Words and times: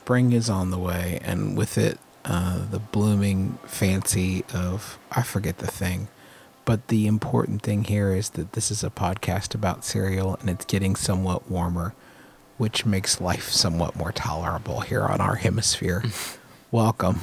spring 0.00 0.32
is 0.32 0.48
on 0.48 0.70
the 0.70 0.78
way, 0.78 1.20
and 1.22 1.58
with 1.58 1.76
it, 1.76 1.98
uh, 2.24 2.64
the 2.70 2.78
blooming 2.78 3.58
fancy 3.66 4.42
of 4.54 4.98
I 5.12 5.20
forget 5.20 5.58
the 5.58 5.66
thing. 5.66 6.08
But 6.64 6.88
the 6.88 7.06
important 7.06 7.60
thing 7.60 7.84
here 7.84 8.14
is 8.14 8.30
that 8.30 8.52
this 8.52 8.70
is 8.70 8.82
a 8.82 8.88
podcast 8.88 9.54
about 9.54 9.84
cereal 9.84 10.38
and 10.40 10.48
it's 10.48 10.64
getting 10.64 10.96
somewhat 10.96 11.50
warmer, 11.50 11.94
which 12.56 12.86
makes 12.86 13.20
life 13.20 13.50
somewhat 13.50 13.94
more 13.94 14.10
tolerable 14.10 14.80
here 14.80 15.04
on 15.04 15.20
our 15.20 15.34
hemisphere. 15.34 16.02
Welcome 16.70 17.20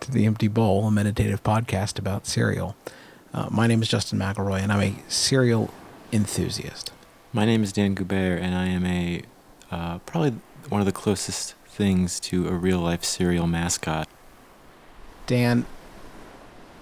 to 0.00 0.10
the 0.10 0.26
Empty 0.26 0.48
Bowl, 0.48 0.86
a 0.86 0.90
meditative 0.90 1.42
podcast 1.42 1.98
about 1.98 2.26
cereal. 2.26 2.76
Uh, 3.32 3.48
my 3.50 3.66
name 3.66 3.80
is 3.80 3.88
Justin 3.88 4.18
McElroy, 4.18 4.60
and 4.60 4.70
I'm 4.70 4.82
a 4.82 5.10
cereal 5.10 5.72
enthusiast. 6.12 6.92
My 7.32 7.46
name 7.46 7.62
is 7.62 7.72
Dan 7.72 7.94
Goubert, 7.94 8.42
and 8.42 8.54
I 8.54 8.66
am 8.66 8.84
a 8.84 9.22
uh, 9.70 9.98
probably 10.00 10.34
one 10.68 10.82
of 10.82 10.86
the 10.86 10.92
closest 10.92 11.54
things 11.72 12.20
to 12.20 12.48
a 12.48 12.52
real 12.52 12.78
life 12.80 13.04
cereal 13.04 13.46
mascot. 13.46 14.08
Dan, 15.26 15.64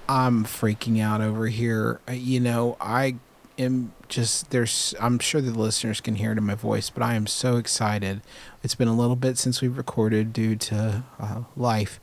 I'm 0.08 0.44
freaking 0.44 1.00
out 1.00 1.20
over 1.20 1.46
here. 1.46 2.00
Uh, 2.08 2.12
You 2.12 2.40
know, 2.40 2.76
I 2.80 3.16
am 3.58 3.92
just 4.08 4.50
there's 4.50 4.94
I'm 5.00 5.18
sure 5.18 5.40
the 5.40 5.52
listeners 5.52 6.00
can 6.00 6.16
hear 6.16 6.32
it 6.32 6.38
in 6.38 6.44
my 6.44 6.54
voice, 6.56 6.90
but 6.90 7.02
I 7.02 7.14
am 7.14 7.26
so 7.26 7.56
excited. 7.56 8.20
It's 8.62 8.74
been 8.74 8.88
a 8.88 8.94
little 8.94 9.16
bit 9.16 9.38
since 9.38 9.60
we've 9.60 9.76
recorded 9.76 10.32
due 10.32 10.56
to 10.56 11.04
uh, 11.18 11.42
life, 11.56 12.00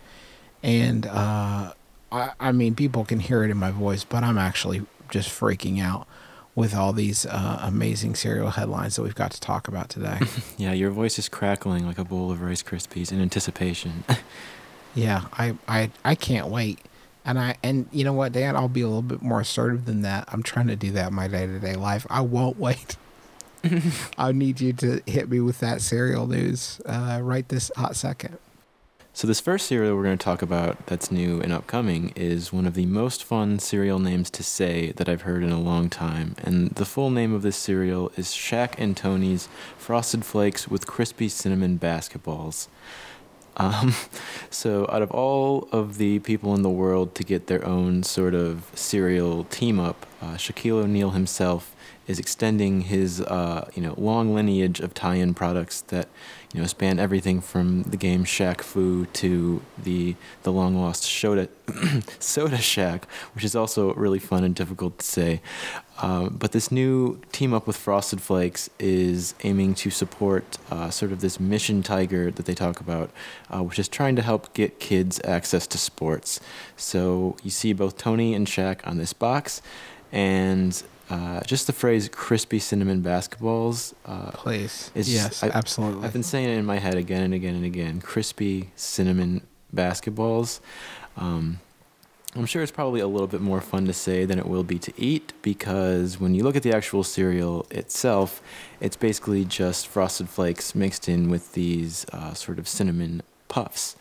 and 0.64 1.06
uh, 1.06 1.74
I, 2.12 2.32
I 2.40 2.52
mean 2.54 2.76
people 2.76 3.04
can 3.04 3.20
hear 3.20 3.44
it 3.44 3.52
in 3.52 3.58
my 3.58 3.72
voice, 3.72 4.04
but 4.04 4.24
I'm 4.24 4.38
actually 4.38 4.86
just 5.10 5.30
freaking 5.30 5.82
out 5.82 6.08
with 6.58 6.74
all 6.74 6.92
these 6.92 7.24
uh, 7.28 7.60
amazing 7.62 8.16
cereal 8.16 8.50
headlines 8.50 8.96
that 8.96 9.04
we've 9.04 9.14
got 9.14 9.30
to 9.30 9.40
talk 9.40 9.68
about 9.68 9.90
today. 9.90 10.20
Yeah, 10.58 10.74
your 10.74 10.90
voice 10.90 11.20
is 11.20 11.30
crackling 11.30 11.86
like 11.86 12.00
a 12.00 12.04
bowl 12.04 12.32
of 12.32 12.42
Rice 12.42 12.64
Krispies 12.64 13.12
in 13.14 13.22
anticipation. 13.22 14.04
Yeah, 14.96 15.26
I, 15.34 15.56
I 15.68 15.92
I 16.04 16.16
can't 16.16 16.48
wait. 16.48 16.80
And 17.24 17.38
I 17.38 17.58
and 17.62 17.88
you 17.92 18.04
know 18.04 18.14
what, 18.14 18.32
Dan, 18.32 18.56
I'll 18.56 18.68
be 18.68 18.82
a 18.82 18.88
little 18.88 19.04
bit 19.04 19.22
more 19.22 19.42
assertive 19.42 19.86
than 19.86 20.02
that. 20.02 20.28
I'm 20.32 20.42
trying 20.42 20.66
to 20.68 20.76
do 20.76 20.90
that 20.94 21.10
in 21.10 21.14
my 21.14 21.28
day 21.28 21.46
to 21.46 21.60
day 21.60 21.76
life. 21.76 22.08
I 22.10 22.22
won't 22.22 22.58
wait. 22.58 22.98
I 24.18 24.32
need 24.32 24.60
you 24.60 24.74
to 24.74 25.04
hit 25.06 25.30
me 25.30 25.40
with 25.40 25.60
that 25.60 25.82
cereal 25.82 26.26
news 26.26 26.82
uh, 26.88 27.20
right 27.22 27.48
this 27.48 27.70
hot 27.76 27.96
second. 27.96 28.40
So, 29.18 29.26
this 29.26 29.40
first 29.40 29.66
cereal 29.66 29.96
we're 29.96 30.04
going 30.04 30.16
to 30.16 30.24
talk 30.24 30.44
about 30.44 30.86
that's 30.86 31.10
new 31.10 31.42
and 31.42 31.52
upcoming 31.52 32.14
is 32.16 32.54
one 32.54 32.68
of 32.68 32.76
the 32.76 32.86
most 32.86 33.24
fun 33.24 33.58
cereal 33.58 33.98
names 33.98 34.30
to 34.30 34.44
say 34.44 34.92
that 34.92 35.10
I've 35.10 35.24
heard 35.24 35.42
in 35.42 35.52
a 35.52 35.60
long 35.60 35.90
time. 35.90 36.36
And 36.44 36.70
the 36.70 36.86
full 36.86 37.10
name 37.10 37.34
of 37.34 37.42
this 37.42 37.58
cereal 37.58 38.12
is 38.16 38.28
Shaq 38.28 38.76
and 38.78 38.96
Tony's 38.96 39.50
Frosted 39.76 40.24
Flakes 40.24 40.68
with 40.68 40.86
Crispy 40.86 41.30
Cinnamon 41.30 41.80
Basketballs. 41.80 42.68
Um, 43.56 43.96
so, 44.52 44.88
out 44.92 45.02
of 45.02 45.10
all 45.10 45.68
of 45.72 45.98
the 45.98 46.20
people 46.20 46.54
in 46.54 46.62
the 46.62 46.70
world 46.70 47.16
to 47.16 47.24
get 47.24 47.48
their 47.48 47.66
own 47.66 48.04
sort 48.04 48.36
of 48.36 48.70
cereal 48.76 49.46
team 49.46 49.80
up, 49.80 50.06
uh, 50.22 50.36
Shaquille 50.36 50.84
O'Neal 50.84 51.10
himself 51.10 51.76
is 52.06 52.20
extending 52.20 52.82
his 52.82 53.22
uh, 53.22 53.68
you 53.74 53.82
know 53.82 53.96
long 53.98 54.36
lineage 54.36 54.80
of 54.80 54.94
tie-in 54.94 55.34
products 55.34 55.82
that 55.82 56.08
you 56.54 56.62
know 56.62 56.68
span 56.68 56.98
everything 56.98 57.42
from 57.42 57.84
the 57.84 57.98
game 57.98 58.24
Shaq 58.24 58.62
Fu 58.62 59.06
to 59.06 59.62
the 59.78 60.16
the 60.44 60.52
long 60.52 60.80
lost 60.80 61.04
Soda 61.04 61.50
Soda 62.20 62.58
Shaq, 62.58 63.04
which 63.34 63.44
is 63.44 63.56
also 63.56 63.94
really 63.94 64.20
fun 64.20 64.44
and 64.44 64.56
difficult 64.56 65.00
to 65.00 65.06
say. 65.06 65.42
Uh, 66.00 66.30
but 66.30 66.52
this 66.52 66.72
new 66.72 67.20
team 67.32 67.54
up 67.54 67.66
with 67.66 67.76
Frosted 67.76 68.22
Flakes 68.22 68.70
is 68.78 69.34
aiming 69.44 69.74
to 69.76 69.90
support 69.90 70.58
uh, 70.70 70.90
sort 70.92 71.12
of 71.12 71.22
this 71.22 71.40
mission 71.40 71.82
tiger 71.82 72.30
that 72.30 72.46
they 72.46 72.54
talk 72.54 72.80
about, 72.80 73.10
uh, 73.50 73.64
which 73.64 73.80
is 73.80 73.88
trying 73.88 74.16
to 74.16 74.22
help 74.22 74.54
get 74.54 74.80
kids 74.80 75.20
access 75.24 75.66
to 75.66 75.78
sports. 75.78 76.40
So 76.76 77.36
you 77.44 77.50
see 77.50 77.74
both 77.74 77.98
Tony 77.98 78.36
and 78.36 78.46
Shaq 78.46 78.86
on 78.88 78.98
this 78.98 79.12
box, 79.12 79.62
and 80.12 80.82
uh, 81.10 81.42
just 81.42 81.68
the 81.68 81.74
phrase 81.74 82.10
"crispy 82.10 82.60
cinnamon 82.60 83.02
basketballs." 83.02 83.94
Uh, 84.06 84.32
Please. 84.32 84.92
It's 84.96 85.10
yes, 85.10 85.44
I- 85.44 85.50
absolutely. 85.50 86.06
I've 86.06 86.14
been 86.14 86.24
saying 86.24 86.50
it 86.50 86.58
in 86.58 86.66
my 86.66 86.80
head 86.80 86.96
again 86.96 87.24
and 87.24 87.34
again 87.34 87.56
and 87.56 87.66
again. 87.66 88.02
Crispy 88.02 88.72
cinnamon 88.76 89.42
basketballs. 89.74 90.60
Um, 91.16 91.60
I'm 92.36 92.46
sure 92.46 92.62
it's 92.62 92.72
probably 92.72 93.00
a 93.02 93.08
little 93.08 93.28
bit 93.28 93.42
more 93.42 93.62
fun 93.62 93.86
to 93.86 93.94
say 93.94 94.26
than 94.26 94.38
it 94.38 94.46
will 94.48 94.64
be 94.64 94.78
to 94.80 94.94
eat 94.96 95.34
because 95.42 96.20
when 96.20 96.36
you 96.36 96.44
look 96.44 96.56
at 96.56 96.62
the 96.62 96.72
actual 96.76 97.04
cereal 97.04 97.66
itself, 97.72 98.42
it's 98.80 98.96
basically 98.98 99.44
just 99.46 99.88
frosted 99.88 100.30
flakes 100.30 100.76
mixed 100.76 101.10
in 101.10 101.30
with 101.30 101.54
these 101.54 102.06
uh, 102.14 102.34
sort 102.36 102.60
of 102.60 102.68
cinnamon 102.68 103.24
puffs. 103.48 103.96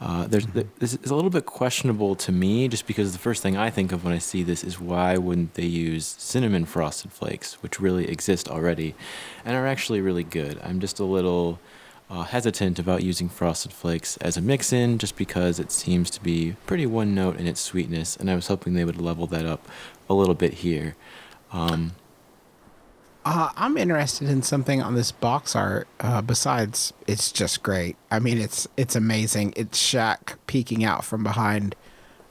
Uh, 0.00 0.28
there's, 0.28 0.46
this 0.78 0.94
is 0.94 1.10
a 1.10 1.14
little 1.14 1.30
bit 1.30 1.44
questionable 1.44 2.14
to 2.14 2.30
me 2.30 2.68
just 2.68 2.86
because 2.86 3.12
the 3.12 3.18
first 3.18 3.42
thing 3.42 3.56
I 3.56 3.68
think 3.68 3.90
of 3.90 4.04
when 4.04 4.14
I 4.14 4.18
see 4.18 4.44
this 4.44 4.62
is 4.62 4.80
why 4.80 5.16
wouldn't 5.16 5.54
they 5.54 5.66
use 5.66 6.14
cinnamon 6.18 6.66
frosted 6.66 7.12
flakes, 7.12 7.54
which 7.62 7.80
really 7.80 8.08
exist 8.08 8.48
already 8.48 8.94
and 9.44 9.56
are 9.56 9.66
actually 9.66 10.00
really 10.00 10.22
good. 10.22 10.60
I'm 10.62 10.78
just 10.78 11.00
a 11.00 11.04
little 11.04 11.58
uh, 12.10 12.22
hesitant 12.22 12.78
about 12.78 13.02
using 13.02 13.28
frosted 13.28 13.72
flakes 13.72 14.16
as 14.18 14.36
a 14.36 14.40
mix 14.40 14.72
in 14.72 14.98
just 14.98 15.16
because 15.16 15.58
it 15.58 15.72
seems 15.72 16.10
to 16.10 16.22
be 16.22 16.56
pretty 16.64 16.86
one 16.86 17.14
note 17.14 17.36
in 17.36 17.46
its 17.46 17.60
sweetness, 17.60 18.16
and 18.16 18.30
I 18.30 18.34
was 18.34 18.46
hoping 18.46 18.74
they 18.74 18.84
would 18.84 19.00
level 19.00 19.26
that 19.26 19.44
up 19.46 19.66
a 20.08 20.14
little 20.14 20.34
bit 20.34 20.54
here. 20.54 20.96
Um, 21.52 21.92
Uh, 23.30 23.52
I'm 23.58 23.76
interested 23.76 24.30
in 24.30 24.40
something 24.40 24.82
on 24.82 24.94
this 24.94 25.12
box 25.12 25.54
art. 25.54 25.86
Uh, 26.00 26.22
besides, 26.22 26.94
it's 27.06 27.30
just 27.30 27.62
great. 27.62 27.96
I 28.10 28.20
mean, 28.20 28.38
it's 28.38 28.66
it's 28.78 28.96
amazing. 28.96 29.52
It's 29.54 29.78
Shaq 29.78 30.38
peeking 30.46 30.82
out 30.82 31.04
from 31.04 31.24
behind. 31.24 31.76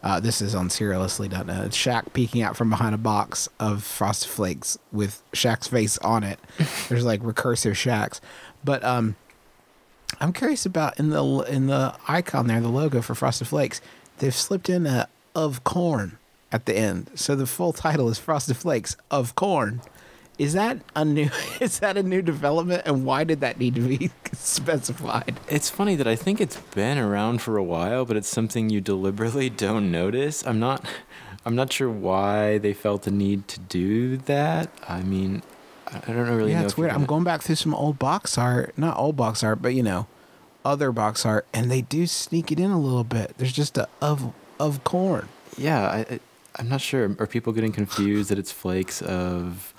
Uh, 0.01 0.19
this 0.19 0.41
is 0.41 0.55
on 0.55 0.69
Cerealously.net. 0.71 1.65
It's 1.65 1.77
Shaq 1.77 2.13
peeking 2.13 2.41
out 2.41 2.57
from 2.57 2.71
behind 2.71 2.95
a 2.95 2.97
box 2.97 3.47
of 3.59 3.83
Frosted 3.83 4.31
Flakes 4.31 4.79
with 4.91 5.21
Shaq's 5.33 5.67
face 5.67 5.99
on 5.99 6.23
it. 6.23 6.39
There's 6.89 7.05
like 7.05 7.21
recursive 7.21 7.73
Shaqs, 7.73 8.19
but 8.65 8.83
um, 8.83 9.17
I'm 10.19 10.33
curious 10.33 10.65
about 10.65 10.97
in 10.97 11.11
the 11.11 11.23
in 11.41 11.67
the 11.67 11.93
icon 12.07 12.47
there, 12.47 12.59
the 12.59 12.69
logo 12.69 13.03
for 13.03 13.13
Frosted 13.13 13.47
Flakes. 13.47 13.81
They've 14.17 14.33
slipped 14.33 14.67
in 14.67 14.87
a 14.87 15.07
of 15.35 15.63
corn 15.63 16.17
at 16.51 16.65
the 16.65 16.75
end, 16.75 17.11
so 17.13 17.35
the 17.35 17.45
full 17.45 17.71
title 17.71 18.09
is 18.09 18.17
Frosted 18.17 18.57
Flakes 18.57 18.97
of 19.11 19.35
corn. 19.35 19.81
Is 20.37 20.53
that 20.53 20.79
a 20.95 21.03
new? 21.03 21.29
Is 21.59 21.79
that 21.79 21.97
a 21.97 22.03
new 22.03 22.21
development? 22.21 22.83
And 22.85 23.05
why 23.05 23.23
did 23.23 23.41
that 23.41 23.57
need 23.57 23.75
to 23.75 23.81
be 23.81 24.11
specified? 24.33 25.39
it's 25.49 25.69
funny 25.69 25.95
that 25.95 26.07
I 26.07 26.15
think 26.15 26.39
it's 26.39 26.57
been 26.57 26.97
around 26.97 27.41
for 27.41 27.57
a 27.57 27.63
while, 27.63 28.05
but 28.05 28.17
it's 28.17 28.27
something 28.27 28.69
you 28.69 28.81
deliberately 28.81 29.49
don't 29.65 29.91
notice. 29.91 30.45
I'm 30.45 30.59
not, 30.59 30.85
I'm 31.45 31.55
not 31.55 31.73
sure 31.73 31.89
why 31.89 32.57
they 32.57 32.73
felt 32.73 33.03
the 33.03 33.11
need 33.11 33.47
to 33.49 33.59
do 33.59 34.17
that. 34.17 34.69
I 34.87 35.01
mean, 35.01 35.41
I 35.87 35.99
don't 35.99 36.25
know 36.27 36.35
really 36.35 36.51
yeah, 36.51 36.59
know. 36.59 36.65
it's 36.65 36.73
if 36.73 36.77
you're 36.77 36.87
weird. 36.87 36.95
I'm 36.95 37.05
going 37.05 37.23
back 37.23 37.41
through 37.41 37.55
some 37.55 37.73
old 37.73 37.97
box 37.97 38.37
art, 38.37 38.77
not 38.77 38.97
old 38.97 39.15
box 39.15 39.43
art, 39.43 39.61
but 39.61 39.73
you 39.73 39.83
know, 39.83 40.07
other 40.63 40.91
box 40.91 41.25
art, 41.25 41.47
and 41.53 41.71
they 41.71 41.81
do 41.81 42.05
sneak 42.05 42.51
it 42.51 42.59
in 42.59 42.71
a 42.71 42.79
little 42.79 43.03
bit. 43.05 43.33
There's 43.37 43.53
just 43.53 43.77
a 43.77 43.87
of 44.01 44.33
of 44.59 44.83
corn. 44.83 45.29
Yeah, 45.57 45.87
I, 45.87 45.97
I, 45.97 46.19
I'm 46.57 46.69
not 46.69 46.81
sure. 46.81 47.15
Are 47.19 47.27
people 47.27 47.53
getting 47.53 47.71
confused 47.71 48.29
that 48.29 48.37
it's 48.37 48.51
flakes 48.51 49.01
of 49.01 49.73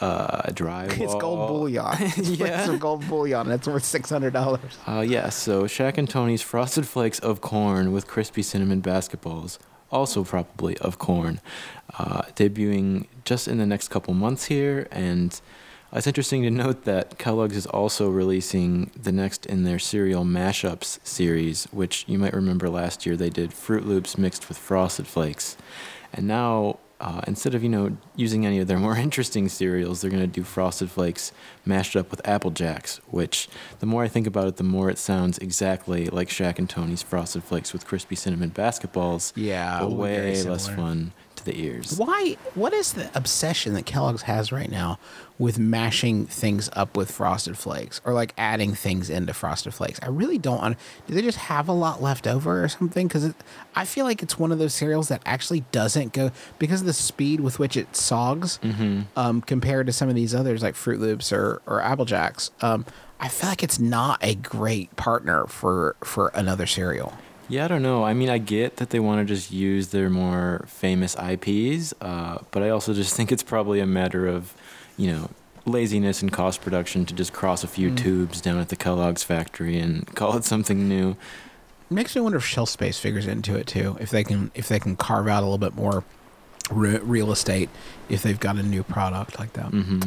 uh, 0.00 0.42
drywall? 0.52 1.00
It's 1.04 1.14
gold 1.14 1.48
bullion. 1.48 1.86
It's 1.98 2.28
Yeah. 2.30 2.64
flakes 2.64 2.78
gold 2.78 3.06
bullion. 3.08 3.48
That's 3.48 3.66
worth 3.68 3.84
six 3.84 4.10
hundred 4.10 4.32
dollars. 4.32 4.78
Uh, 4.86 5.00
yeah, 5.06 5.28
so 5.28 5.64
Shaq 5.64 5.98
and 5.98 6.08
Tony's 6.08 6.42
Frosted 6.42 6.86
Flakes 6.86 7.18
of 7.20 7.40
Corn 7.40 7.92
with 7.92 8.06
crispy 8.06 8.42
cinnamon 8.42 8.82
basketballs, 8.82 9.58
also 9.90 10.24
probably 10.24 10.76
of 10.78 10.98
corn, 10.98 11.40
uh, 11.98 12.22
debuting 12.36 13.06
just 13.24 13.48
in 13.48 13.58
the 13.58 13.66
next 13.66 13.88
couple 13.88 14.12
months 14.14 14.46
here. 14.46 14.86
And 14.90 15.40
it's 15.92 16.08
interesting 16.08 16.42
to 16.42 16.50
note 16.50 16.84
that 16.84 17.18
Kellogg's 17.18 17.56
is 17.56 17.66
also 17.66 18.08
releasing 18.10 18.90
the 19.00 19.12
next 19.12 19.46
in 19.46 19.62
their 19.62 19.78
cereal 19.78 20.24
mashups 20.24 20.98
series, 21.06 21.66
which 21.70 22.04
you 22.08 22.18
might 22.18 22.34
remember 22.34 22.68
last 22.68 23.06
year 23.06 23.16
they 23.16 23.30
did 23.30 23.50
Froot 23.52 23.86
Loops 23.86 24.18
mixed 24.18 24.48
with 24.48 24.58
Frosted 24.58 25.06
Flakes. 25.06 25.56
And 26.12 26.26
now 26.26 26.78
uh, 27.04 27.20
instead 27.26 27.54
of 27.54 27.62
you 27.62 27.68
know 27.68 27.96
using 28.16 28.46
any 28.46 28.58
of 28.58 28.66
their 28.66 28.78
more 28.78 28.96
interesting 29.06 29.48
cereals, 29.48 30.00
they're 30.00 30.10
gonna 30.10 30.26
do 30.26 30.42
Frosted 30.42 30.90
Flakes 30.90 31.32
mashed 31.66 31.94
up 31.94 32.10
with 32.10 32.26
Apple 32.26 32.50
Jacks. 32.50 33.00
Which, 33.10 33.48
the 33.80 33.86
more 33.86 34.02
I 34.02 34.08
think 34.08 34.26
about 34.26 34.48
it, 34.48 34.56
the 34.56 34.64
more 34.64 34.88
it 34.88 34.98
sounds 34.98 35.36
exactly 35.38 36.06
like 36.06 36.28
Shaq 36.28 36.58
and 36.58 36.68
Tony's 36.68 37.02
Frosted 37.02 37.44
Flakes 37.44 37.74
with 37.74 37.86
crispy 37.86 38.16
cinnamon 38.16 38.50
basketballs. 38.50 39.32
Yeah, 39.36 39.84
way 39.84 40.42
less 40.42 40.66
fun 40.66 41.12
to 41.36 41.44
the 41.44 41.58
ears. 41.60 41.96
Why? 41.98 42.36
What 42.54 42.72
is 42.72 42.92
the 42.92 43.10
obsession 43.14 43.74
that 43.74 43.86
Kellogg's 43.86 44.22
has 44.22 44.52
right 44.52 44.70
now 44.70 44.98
with 45.38 45.58
mashing 45.58 46.26
things 46.26 46.70
up 46.74 46.96
with 46.96 47.10
Frosted 47.10 47.58
Flakes 47.58 48.00
or 48.04 48.12
like 48.12 48.32
adding 48.38 48.74
things 48.74 49.10
into 49.10 49.32
Frosted 49.34 49.74
Flakes? 49.74 49.98
I 50.02 50.08
really 50.08 50.38
don't. 50.38 50.60
Un- 50.60 50.76
Do 51.06 51.14
they 51.14 51.22
just 51.22 51.38
have 51.38 51.68
a 51.68 51.72
lot 51.72 52.00
left 52.02 52.26
over 52.26 52.62
or 52.64 52.68
something? 52.68 53.08
Because 53.08 53.32
I 53.74 53.84
feel 53.84 54.04
like 54.04 54.22
it's 54.22 54.38
one 54.38 54.52
of 54.52 54.58
those 54.58 54.74
cereals 54.74 55.08
that 55.08 55.22
actually 55.26 55.60
doesn't 55.72 56.12
go 56.12 56.30
because 56.58 56.80
of 56.82 56.86
the 56.86 56.92
speed 56.92 57.40
with 57.40 57.58
which 57.58 57.76
it 57.76 57.94
sogs 57.96 58.58
Mm-hmm. 58.62 59.00
um, 59.16 59.40
compared 59.42 59.86
to 59.86 59.92
some 59.92 60.08
of 60.08 60.14
these 60.14 60.34
others 60.34 60.62
like 60.62 60.74
Froot 60.74 60.98
Loops 60.98 61.32
or 61.32 61.60
or 61.66 61.80
Apple 61.80 62.04
Jacks. 62.04 62.50
Um, 62.60 62.84
I 63.20 63.28
feel 63.28 63.48
like 63.48 63.62
it's 63.62 63.78
not 63.78 64.18
a 64.22 64.34
great 64.34 64.94
partner 64.96 65.46
for 65.46 65.96
for 66.04 66.28
another 66.34 66.66
cereal. 66.66 67.12
Yeah, 67.48 67.66
I 67.66 67.68
don't 67.68 67.82
know. 67.82 68.04
I 68.04 68.14
mean, 68.14 68.30
I 68.30 68.38
get 68.38 68.76
that 68.76 68.90
they 68.90 69.00
want 69.00 69.26
to 69.26 69.34
just 69.34 69.50
use 69.50 69.88
their 69.88 70.08
more 70.08 70.64
famous 70.66 71.14
IPs, 71.16 71.92
uh, 72.00 72.38
but 72.50 72.62
I 72.62 72.70
also 72.70 72.94
just 72.94 73.14
think 73.14 73.30
it's 73.30 73.42
probably 73.42 73.80
a 73.80 73.86
matter 73.86 74.26
of, 74.26 74.54
you 74.96 75.12
know, 75.12 75.30
laziness 75.66 76.22
and 76.22 76.32
cost 76.32 76.62
production 76.62 77.04
to 77.06 77.14
just 77.14 77.32
cross 77.32 77.62
a 77.64 77.66
few 77.66 77.90
Mm. 77.90 77.96
tubes 77.98 78.40
down 78.40 78.58
at 78.58 78.68
the 78.70 78.76
Kellogg's 78.76 79.22
factory 79.22 79.78
and 79.78 80.06
call 80.14 80.36
it 80.36 80.44
something 80.44 80.88
new. 80.88 81.10
It 81.90 81.94
makes 81.94 82.14
me 82.16 82.22
wonder 82.22 82.38
if 82.38 82.44
shelf 82.46 82.70
space 82.70 82.98
figures 82.98 83.26
into 83.26 83.56
it 83.56 83.66
too. 83.66 83.96
If 84.00 84.10
they 84.10 84.24
can 84.24 84.50
if 84.54 84.68
they 84.68 84.78
can 84.80 84.96
carve 84.96 85.28
out 85.28 85.42
a 85.42 85.46
little 85.46 85.58
bit 85.58 85.74
more 85.74 86.02
re- 86.70 86.98
real 86.98 87.30
estate 87.30 87.68
if 88.08 88.22
they've 88.22 88.40
got 88.40 88.56
a 88.56 88.62
new 88.62 88.82
product 88.82 89.38
like 89.38 89.52
that. 89.54 89.66
hmm 89.66 90.00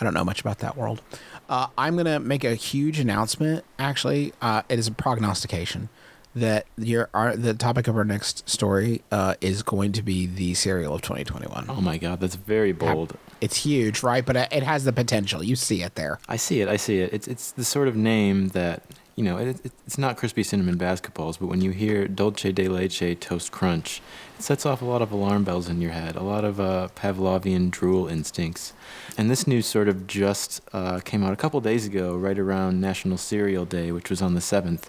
I 0.00 0.04
don't 0.04 0.14
know 0.14 0.24
much 0.24 0.40
about 0.40 0.60
that 0.60 0.76
world. 0.78 1.02
Uh, 1.48 1.66
I'm 1.76 1.96
gonna 1.96 2.18
make 2.20 2.42
a 2.42 2.54
huge 2.54 2.98
announcement. 2.98 3.64
Actually, 3.78 4.32
uh, 4.40 4.62
it 4.68 4.78
is 4.78 4.86
a 4.88 4.92
prognostication 4.92 5.88
that 6.34 6.66
your 6.76 7.08
our, 7.12 7.36
the 7.36 7.54
topic 7.54 7.88
of 7.88 7.96
our 7.96 8.04
next 8.04 8.48
story 8.48 9.02
uh, 9.10 9.34
is 9.40 9.62
going 9.62 9.92
to 9.92 10.02
be 10.02 10.26
the 10.26 10.54
cereal 10.54 10.94
of 10.94 11.02
2021. 11.02 11.66
Oh 11.68 11.80
my 11.80 11.98
God, 11.98 12.20
that's 12.20 12.36
very 12.36 12.72
bold. 12.72 13.16
It's 13.40 13.56
huge, 13.64 14.02
right? 14.02 14.24
But 14.24 14.36
it 14.36 14.62
has 14.62 14.84
the 14.84 14.92
potential. 14.92 15.42
You 15.42 15.56
see 15.56 15.82
it 15.82 15.94
there. 15.94 16.20
I 16.28 16.36
see 16.36 16.60
it. 16.60 16.68
I 16.68 16.76
see 16.76 17.00
it. 17.00 17.12
It's 17.12 17.26
it's 17.26 17.52
the 17.52 17.64
sort 17.64 17.88
of 17.88 17.96
name 17.96 18.48
that 18.48 18.82
you 19.16 19.24
know. 19.24 19.38
It, 19.38 19.64
it, 19.64 19.72
it's 19.86 19.98
not 19.98 20.16
crispy 20.16 20.42
cinnamon 20.42 20.78
basketballs, 20.78 21.38
but 21.38 21.46
when 21.46 21.62
you 21.62 21.70
hear 21.72 22.06
Dulce 22.06 22.52
de 22.52 22.68
Leche 22.68 23.18
Toast 23.18 23.50
Crunch, 23.50 24.00
it 24.38 24.42
sets 24.42 24.64
off 24.64 24.82
a 24.82 24.84
lot 24.84 25.02
of 25.02 25.10
alarm 25.10 25.42
bells 25.42 25.68
in 25.68 25.80
your 25.80 25.92
head. 25.92 26.14
A 26.16 26.22
lot 26.22 26.44
of 26.44 26.60
uh, 26.60 26.88
Pavlovian 26.94 27.70
drool 27.70 28.06
instincts. 28.06 28.72
And 29.18 29.30
this 29.30 29.46
news 29.46 29.66
sort 29.66 29.88
of 29.88 30.06
just 30.06 30.60
uh, 30.72 31.00
came 31.00 31.24
out 31.24 31.32
a 31.32 31.36
couple 31.36 31.60
days 31.60 31.86
ago, 31.86 32.14
right 32.14 32.38
around 32.38 32.80
National 32.80 33.18
Cereal 33.18 33.64
Day, 33.64 33.90
which 33.90 34.10
was 34.10 34.22
on 34.22 34.34
the 34.34 34.40
seventh. 34.40 34.88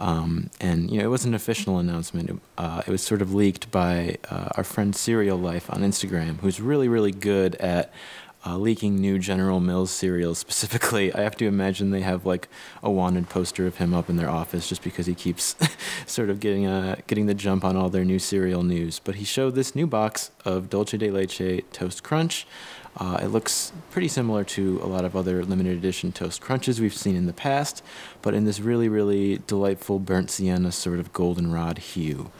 Um, 0.00 0.50
and 0.60 0.90
you 0.90 0.98
know, 0.98 1.04
it 1.04 1.08
was 1.08 1.24
an 1.24 1.34
official 1.34 1.78
announcement. 1.78 2.40
Uh, 2.56 2.82
it 2.86 2.90
was 2.90 3.02
sort 3.02 3.20
of 3.22 3.34
leaked 3.34 3.70
by 3.70 4.16
uh, 4.30 4.48
our 4.56 4.64
friend 4.64 4.96
Serial 4.96 5.38
Life 5.38 5.70
on 5.70 5.82
Instagram, 5.82 6.38
who's 6.40 6.60
really, 6.60 6.88
really 6.88 7.12
good 7.12 7.54
at 7.56 7.92
uh, 8.46 8.56
leaking 8.56 8.96
new 8.96 9.18
General 9.18 9.60
Mills 9.60 9.90
cereals. 9.90 10.38
Specifically, 10.38 11.12
I 11.12 11.20
have 11.20 11.36
to 11.36 11.46
imagine 11.46 11.90
they 11.90 12.00
have 12.00 12.24
like 12.24 12.48
a 12.82 12.90
wanted 12.90 13.28
poster 13.28 13.66
of 13.66 13.76
him 13.76 13.92
up 13.92 14.08
in 14.08 14.16
their 14.16 14.30
office 14.30 14.68
just 14.68 14.82
because 14.82 15.06
he 15.06 15.14
keeps 15.14 15.54
sort 16.06 16.30
of 16.30 16.40
getting 16.40 16.66
uh, 16.66 16.96
getting 17.06 17.26
the 17.26 17.34
jump 17.34 17.64
on 17.64 17.76
all 17.76 17.90
their 17.90 18.04
new 18.04 18.18
cereal 18.18 18.62
news. 18.62 18.98
But 18.98 19.16
he 19.16 19.24
showed 19.24 19.54
this 19.54 19.74
new 19.74 19.86
box 19.86 20.30
of 20.44 20.70
Dulce 20.70 20.92
de 20.92 21.10
Leche 21.10 21.62
Toast 21.72 22.02
Crunch. 22.02 22.46
Uh, 22.96 23.18
it 23.22 23.28
looks 23.28 23.72
pretty 23.90 24.08
similar 24.08 24.44
to 24.44 24.80
a 24.82 24.86
lot 24.86 25.04
of 25.04 25.14
other 25.14 25.44
limited 25.44 25.76
edition 25.76 26.12
Toast 26.12 26.40
Crunches 26.40 26.80
we've 26.80 26.94
seen 26.94 27.16
in 27.16 27.26
the 27.26 27.32
past, 27.32 27.82
but 28.20 28.34
in 28.34 28.44
this 28.44 28.60
really, 28.60 28.88
really 28.88 29.38
delightful 29.46 29.98
burnt 29.98 30.30
sienna 30.30 30.72
sort 30.72 30.98
of 30.98 31.12
goldenrod 31.12 31.78
hue. 31.78 32.30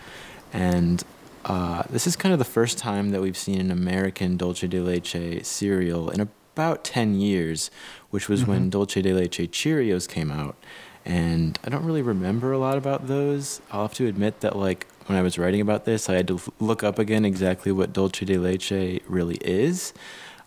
And 0.52 1.02
uh, 1.44 1.84
this 1.88 2.06
is 2.06 2.16
kind 2.16 2.32
of 2.32 2.38
the 2.38 2.44
first 2.44 2.78
time 2.78 3.10
that 3.10 3.22
we've 3.22 3.36
seen 3.36 3.60
an 3.60 3.70
American 3.70 4.36
Dulce 4.36 4.60
de 4.60 4.80
Leche 4.80 5.44
cereal 5.44 6.10
in 6.10 6.20
about 6.20 6.84
10 6.84 7.14
years, 7.14 7.70
which 8.10 8.28
was 8.28 8.44
when 8.44 8.70
Dulce 8.70 8.94
de 8.94 9.12
Leche 9.12 9.48
Cheerios 9.50 10.08
came 10.08 10.30
out. 10.30 10.56
And 11.04 11.58
I 11.64 11.70
don't 11.70 11.84
really 11.84 12.02
remember 12.02 12.52
a 12.52 12.58
lot 12.58 12.76
about 12.76 13.06
those. 13.06 13.62
I'll 13.70 13.82
have 13.82 13.94
to 13.94 14.06
admit 14.06 14.40
that, 14.40 14.56
like, 14.56 14.86
when 15.06 15.16
I 15.16 15.22
was 15.22 15.38
writing 15.38 15.62
about 15.62 15.86
this, 15.86 16.10
I 16.10 16.14
had 16.14 16.28
to 16.28 16.40
look 16.60 16.84
up 16.84 16.98
again 16.98 17.24
exactly 17.24 17.72
what 17.72 17.92
Dulce 17.92 18.20
de 18.20 18.36
Leche 18.36 19.00
really 19.08 19.38
is. 19.40 19.94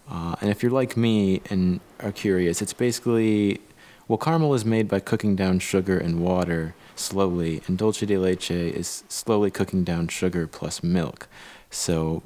Uh, 0.10 0.36
and 0.42 0.50
if 0.50 0.62
you're 0.62 0.72
like 0.72 0.98
me 0.98 1.42
and 1.50 1.80
are 2.02 2.12
curious, 2.12 2.62
it's 2.62 2.74
basically 2.74 3.62
well, 4.08 4.18
caramel 4.18 4.54
is 4.54 4.66
made 4.66 4.88
by 4.90 5.00
cooking 5.00 5.36
down 5.36 5.60
sugar 5.60 5.98
and 5.98 6.20
water 6.20 6.76
slowly, 6.96 7.62
and 7.68 7.78
dulce 7.78 8.00
de 8.02 8.18
leche 8.18 8.52
is 8.52 9.04
slowly 9.08 9.50
cooking 9.50 9.84
down 9.84 10.08
sugar 10.10 10.46
plus 10.46 10.84
milk. 10.84 11.28
So, 11.70 12.22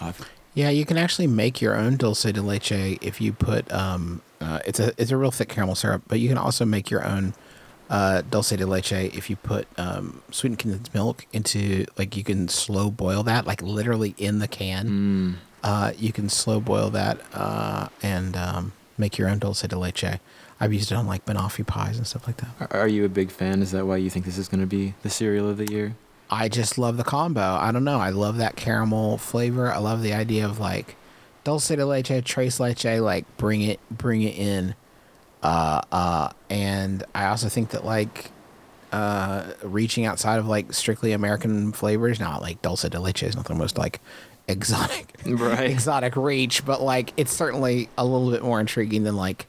uh, 0.00 0.12
Yeah, 0.54 0.68
you 0.68 0.84
can 0.84 0.98
actually 0.98 1.26
make 1.26 1.62
your 1.62 1.74
own 1.74 1.96
dulce 1.96 2.24
de 2.24 2.42
leche 2.42 2.98
if 3.00 3.20
you 3.20 3.32
put 3.32 3.72
um 3.72 4.20
uh, 4.40 4.58
it's 4.66 4.80
a 4.80 4.92
it's 4.98 5.10
a 5.10 5.16
real 5.16 5.30
thick 5.30 5.48
caramel 5.48 5.74
syrup, 5.74 6.02
but 6.08 6.20
you 6.20 6.28
can 6.28 6.38
also 6.38 6.64
make 6.64 6.90
your 6.90 7.04
own 7.04 7.32
uh, 7.88 8.22
dulce 8.30 8.50
de 8.50 8.66
leche 8.66 8.92
if 8.92 9.30
you 9.30 9.36
put 9.36 9.66
um, 9.78 10.22
sweetened 10.30 10.58
condensed 10.58 10.94
milk 10.94 11.26
into 11.32 11.84
like 11.98 12.16
you 12.16 12.24
can 12.24 12.48
slow 12.48 12.90
boil 12.90 13.22
that 13.22 13.46
like 13.46 13.62
literally 13.62 14.14
in 14.18 14.38
the 14.38 14.48
can. 14.48 14.88
mm, 14.88 15.34
Uh, 15.62 15.92
you 15.98 16.12
can 16.12 16.28
slow 16.28 16.60
boil 16.60 16.90
that 16.90 17.20
uh, 17.34 17.88
and 18.02 18.36
um, 18.36 18.72
make 18.98 19.16
your 19.18 19.28
own 19.28 19.38
dulce 19.38 19.62
de 19.62 19.78
leche. 19.78 20.18
I've 20.60 20.72
used 20.72 20.92
it 20.92 20.94
on 20.94 21.06
like 21.06 21.24
banoffee 21.24 21.66
pies 21.66 21.98
and 21.98 22.06
stuff 22.06 22.26
like 22.26 22.36
that. 22.38 22.72
are- 22.72 22.88
you 22.88 23.04
a 23.04 23.08
big 23.08 23.30
fan? 23.30 23.62
Is 23.62 23.70
that 23.72 23.86
why 23.86 23.96
you 23.96 24.10
think 24.10 24.24
this 24.24 24.38
is 24.38 24.48
going 24.48 24.60
to 24.60 24.66
be 24.66 24.94
the 25.02 25.10
cereal 25.10 25.48
of 25.48 25.56
the 25.56 25.70
year? 25.72 25.96
I 26.30 26.48
just 26.48 26.78
love 26.78 26.96
the 26.96 27.04
combo. 27.04 27.40
I 27.42 27.72
don't 27.72 27.84
know. 27.84 27.98
I 27.98 28.10
love 28.10 28.38
that 28.38 28.56
caramel 28.56 29.18
flavor. 29.18 29.70
I 29.72 29.78
love 29.78 30.02
the 30.02 30.14
idea 30.14 30.46
of 30.46 30.58
like 30.58 30.96
dulce 31.44 31.68
de 31.68 31.84
leche, 31.84 32.24
tres 32.24 32.58
leche, 32.58 32.84
like 33.00 33.24
bring 33.36 33.62
it, 33.62 33.80
bring 33.90 34.22
it 34.22 34.36
in. 34.38 34.74
Uh, 35.42 35.82
uh, 35.92 36.30
and 36.48 37.04
I 37.14 37.26
also 37.26 37.48
think 37.48 37.70
that 37.70 37.84
like 37.84 38.30
uh, 38.92 39.52
reaching 39.62 40.06
outside 40.06 40.38
of 40.38 40.46
like 40.46 40.72
strictly 40.72 41.12
American 41.12 41.72
flavors, 41.72 42.20
not 42.20 42.40
like 42.40 42.62
dulce 42.62 42.82
de 42.88 42.98
leche 43.00 43.24
is 43.24 43.36
not 43.36 43.46
the 43.46 43.54
most 43.54 43.76
like 43.76 44.00
exotic, 44.48 45.14
Right. 45.26 45.70
exotic 45.70 46.16
reach, 46.16 46.64
but 46.64 46.82
like 46.82 47.12
it's 47.16 47.32
certainly 47.32 47.88
a 47.98 48.04
little 48.04 48.30
bit 48.30 48.42
more 48.42 48.60
intriguing 48.60 49.04
than 49.04 49.16
like 49.16 49.46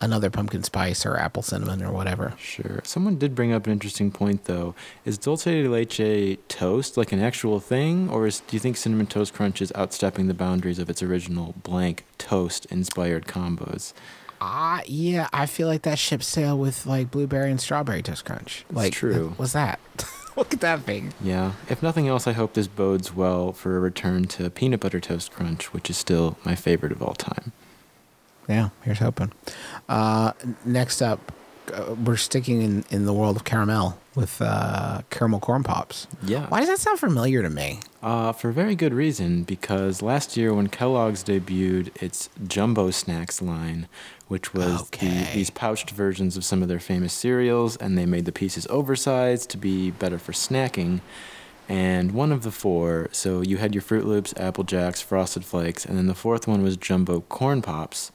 another 0.00 0.28
pumpkin 0.28 0.62
spice 0.62 1.06
or 1.06 1.16
apple 1.16 1.42
cinnamon 1.42 1.82
or 1.82 1.90
whatever. 1.90 2.34
Sure. 2.38 2.80
Someone 2.84 3.16
did 3.16 3.34
bring 3.34 3.52
up 3.52 3.64
an 3.66 3.72
interesting 3.72 4.10
point, 4.10 4.44
though. 4.44 4.74
Is 5.06 5.16
dulce 5.16 5.44
de 5.44 5.66
leche 5.66 6.36
toast 6.48 6.98
like 6.98 7.12
an 7.12 7.20
actual 7.20 7.60
thing, 7.60 8.10
or 8.10 8.26
is, 8.26 8.40
do 8.40 8.54
you 8.56 8.60
think 8.60 8.76
cinnamon 8.76 9.06
toast 9.06 9.32
crunch 9.32 9.62
is 9.62 9.72
outstepping 9.72 10.26
the 10.28 10.34
boundaries 10.34 10.78
of 10.78 10.90
its 10.90 11.02
original 11.02 11.54
blank 11.62 12.04
toast 12.18 12.66
inspired 12.66 13.24
combos? 13.26 13.94
Ah, 14.38 14.82
yeah, 14.86 15.30
I 15.32 15.46
feel 15.46 15.66
like 15.66 15.80
that 15.82 15.98
ship 15.98 16.22
sail 16.22 16.58
with 16.58 16.84
like 16.84 17.10
blueberry 17.10 17.50
and 17.50 17.58
strawberry 17.58 18.02
toast 18.02 18.26
crunch. 18.26 18.66
It's 18.68 18.76
like, 18.76 18.92
true. 18.92 19.32
What's 19.38 19.54
that? 19.54 19.80
Look 20.38 20.52
at 20.52 20.60
that 20.60 20.82
thing. 20.82 21.14
Yeah. 21.22 21.52
If 21.70 21.82
nothing 21.82 22.08
else, 22.08 22.26
I 22.26 22.32
hope 22.32 22.52
this 22.52 22.68
bodes 22.68 23.14
well 23.14 23.52
for 23.52 23.76
a 23.76 23.80
return 23.80 24.24
to 24.26 24.50
peanut 24.50 24.80
butter 24.80 25.00
toast 25.00 25.32
crunch, 25.32 25.72
which 25.72 25.88
is 25.88 25.96
still 25.96 26.36
my 26.44 26.54
favorite 26.54 26.92
of 26.92 27.02
all 27.02 27.14
time. 27.14 27.52
Yeah, 28.46 28.68
here's 28.82 28.98
hoping. 28.98 29.32
Uh, 29.88 30.32
next 30.64 31.00
up, 31.00 31.32
uh, 31.72 31.94
we're 31.94 32.16
sticking 32.16 32.60
in, 32.62 32.84
in 32.90 33.06
the 33.06 33.12
world 33.12 33.36
of 33.36 33.44
caramel 33.44 33.98
with 34.16 34.40
uh, 34.42 35.02
caramel 35.10 35.38
corn 35.38 35.62
pops. 35.62 36.08
Yeah. 36.24 36.46
Why 36.48 36.58
does 36.60 36.68
that 36.68 36.78
sound 36.80 36.98
familiar 36.98 37.42
to 37.42 37.50
me? 37.50 37.80
Uh, 38.02 38.32
for 38.32 38.48
a 38.48 38.52
very 38.52 38.74
good 38.74 38.94
reason, 38.94 39.44
because 39.44 40.02
last 40.02 40.36
year 40.36 40.52
when 40.54 40.68
Kellogg's 40.68 41.22
debuted 41.22 42.02
its 42.02 42.28
Jumbo 42.48 42.90
Snacks 42.90 43.40
line, 43.42 43.86
which 44.28 44.52
was 44.54 44.82
Okay. 44.82 45.06
the, 45.08 45.34
these 45.34 45.50
pouched 45.50 45.90
versions 45.90 46.36
of 46.36 46.44
some 46.44 46.62
of 46.62 46.68
their 46.68 46.80
famous 46.80 47.12
cereals, 47.12 47.76
and 47.76 47.96
they 47.96 48.06
made 48.06 48.24
the 48.24 48.32
pieces 48.32 48.66
oversized 48.68 49.50
to 49.50 49.56
be 49.58 49.90
better 49.92 50.18
for 50.18 50.32
snacking. 50.32 51.00
And 51.68 52.12
one 52.12 52.32
of 52.32 52.42
the 52.42 52.52
four, 52.52 53.08
so 53.12 53.40
you 53.42 53.56
had 53.58 53.74
your 53.74 53.82
Froot 53.82 54.04
Loops, 54.04 54.32
Apple 54.36 54.64
Jacks, 54.64 55.02
Frosted 55.02 55.44
Flakes, 55.44 55.84
and 55.84 55.98
then 55.98 56.06
the 56.06 56.14
fourth 56.14 56.46
one 56.48 56.62
was 56.62 56.76
Jumbo 56.76 57.20
Corn 57.22 57.60
Pops, 57.60 58.12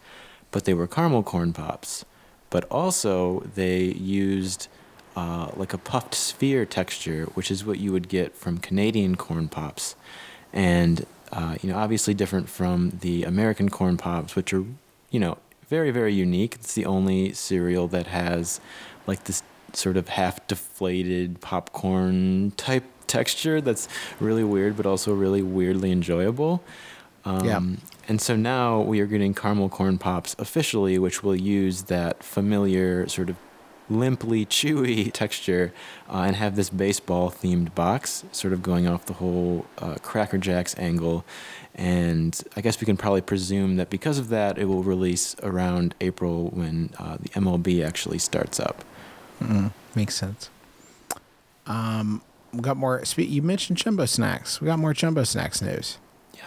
but 0.52 0.66
they 0.66 0.74
were 0.74 0.88
caramel 0.88 1.22
corn 1.22 1.54
pops. 1.54 2.06
But 2.50 2.64
also, 2.66 3.42
they 3.56 3.84
used 3.84 4.68
uh, 5.16 5.52
like 5.56 5.74
a 5.74 5.78
puffed 5.78 6.16
sphere 6.16 6.66
texture, 6.66 7.26
which 7.34 7.52
is 7.52 7.66
what 7.66 7.80
you 7.80 7.92
would 7.92 8.08
get 8.08 8.36
from 8.36 8.58
Canadian 8.58 9.16
corn 9.16 9.48
pops, 9.48 9.96
and 10.54 11.06
uh, 11.32 11.56
you 11.62 11.70
know, 11.70 11.78
obviously 11.78 12.14
different 12.14 12.50
from 12.50 12.98
the 13.02 13.24
American 13.24 13.70
corn 13.70 13.98
pops, 13.98 14.36
which 14.36 14.54
are 14.54 14.66
you 15.10 15.20
know 15.20 15.38
very 15.68 15.92
very 15.92 16.14
unique. 16.14 16.56
It's 16.56 16.74
the 16.74 16.86
only 16.86 17.34
cereal 17.34 17.88
that 17.90 18.08
has 18.08 18.60
like 19.08 19.24
this 19.26 19.44
sort 19.74 19.98
of 19.98 20.10
half 20.10 20.46
deflated 20.48 21.40
popcorn 21.42 22.52
type 22.58 22.84
texture 23.08 23.62
that's 23.62 23.88
really 24.20 24.44
weird, 24.44 24.76
but 24.78 24.86
also 24.86 25.14
really 25.14 25.42
weirdly 25.42 25.92
enjoyable. 25.92 26.64
Um, 27.26 27.46
Yeah. 27.46 27.62
And 28.08 28.20
so 28.20 28.36
now 28.36 28.82
we 28.82 29.00
are 29.00 29.06
getting 29.06 29.34
caramel 29.34 29.70
corn 29.70 29.98
pops 29.98 30.36
officially, 30.40 30.98
which 31.00 31.24
will 31.24 31.36
use 31.36 31.84
that 31.84 32.24
familiar 32.24 33.08
sort 33.08 33.30
of 33.30 33.38
limply 33.92 34.46
chewy 34.46 35.12
texture 35.14 35.74
uh, 36.10 36.22
and 36.22 36.36
have 36.36 36.56
this 36.56 36.70
baseball 36.70 37.30
themed 37.30 37.76
box, 37.76 38.24
sort 38.32 38.54
of 38.54 38.64
going 38.64 38.88
off 38.88 39.06
the 39.06 39.14
whole 39.14 39.66
uh, 39.78 39.96
Cracker 40.02 40.38
Jacks 40.38 40.76
angle. 40.78 41.26
And 41.76 42.40
I 42.56 42.62
guess 42.62 42.82
we 42.82 42.86
can 42.86 42.98
probably 42.98 43.22
presume 43.22 43.78
that 43.78 43.90
because 43.90 44.18
of 44.18 44.30
that, 44.30 44.58
it 44.58 44.66
will 44.66 44.84
release 44.84 45.36
around 45.42 45.96
April 46.02 46.50
when 46.50 46.94
uh, 46.98 47.18
the 47.20 47.30
MLB 47.30 47.86
actually 47.86 48.20
starts 48.20 48.60
up. 48.60 48.84
Mm, 49.42 49.72
makes 49.96 50.16
sense. 50.16 50.50
Um, 51.66 52.22
we 52.54 52.60
got 52.60 52.78
more. 52.78 53.02
You 53.16 53.42
mentioned 53.42 53.78
jumbo 53.78 54.06
snacks. 54.06 54.60
We 54.60 54.66
got 54.66 54.80
more 54.80 54.94
jumbo 54.94 55.24
snacks 55.24 55.62
news. 55.62 55.98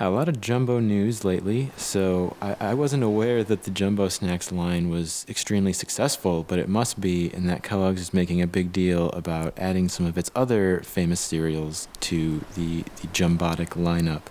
Yeah, 0.01 0.09
a 0.09 0.11
lot 0.11 0.29
of 0.29 0.41
jumbo 0.41 0.81
news 0.81 1.25
lately. 1.25 1.71
So 1.77 2.37
I, 2.41 2.57
I 2.59 2.75
wasn't 2.75 3.05
aware 3.05 3.45
that 3.45 3.63
the 3.63 3.71
Jumbo 3.71 4.09
Snacks 4.09 4.51
line 4.51 4.91
was 4.91 5.25
extremely 5.29 5.73
successful, 5.73 6.43
but 6.43 6.59
it 6.59 6.69
must 6.69 7.01
be, 7.01 7.31
and 7.33 7.49
that 7.49 7.63
Kellogg's 7.63 8.01
is 8.01 8.15
making 8.15 8.43
a 8.43 8.47
big 8.47 8.73
deal 8.73 9.11
about 9.11 9.55
adding 9.57 9.89
some 9.89 10.07
of 10.07 10.19
its 10.19 10.31
other 10.35 10.81
famous 10.81 11.21
cereals 11.21 11.87
to 12.01 12.41
the, 12.55 12.83
the 12.83 13.09
Jumbotic 13.09 13.71
lineup. 13.71 14.23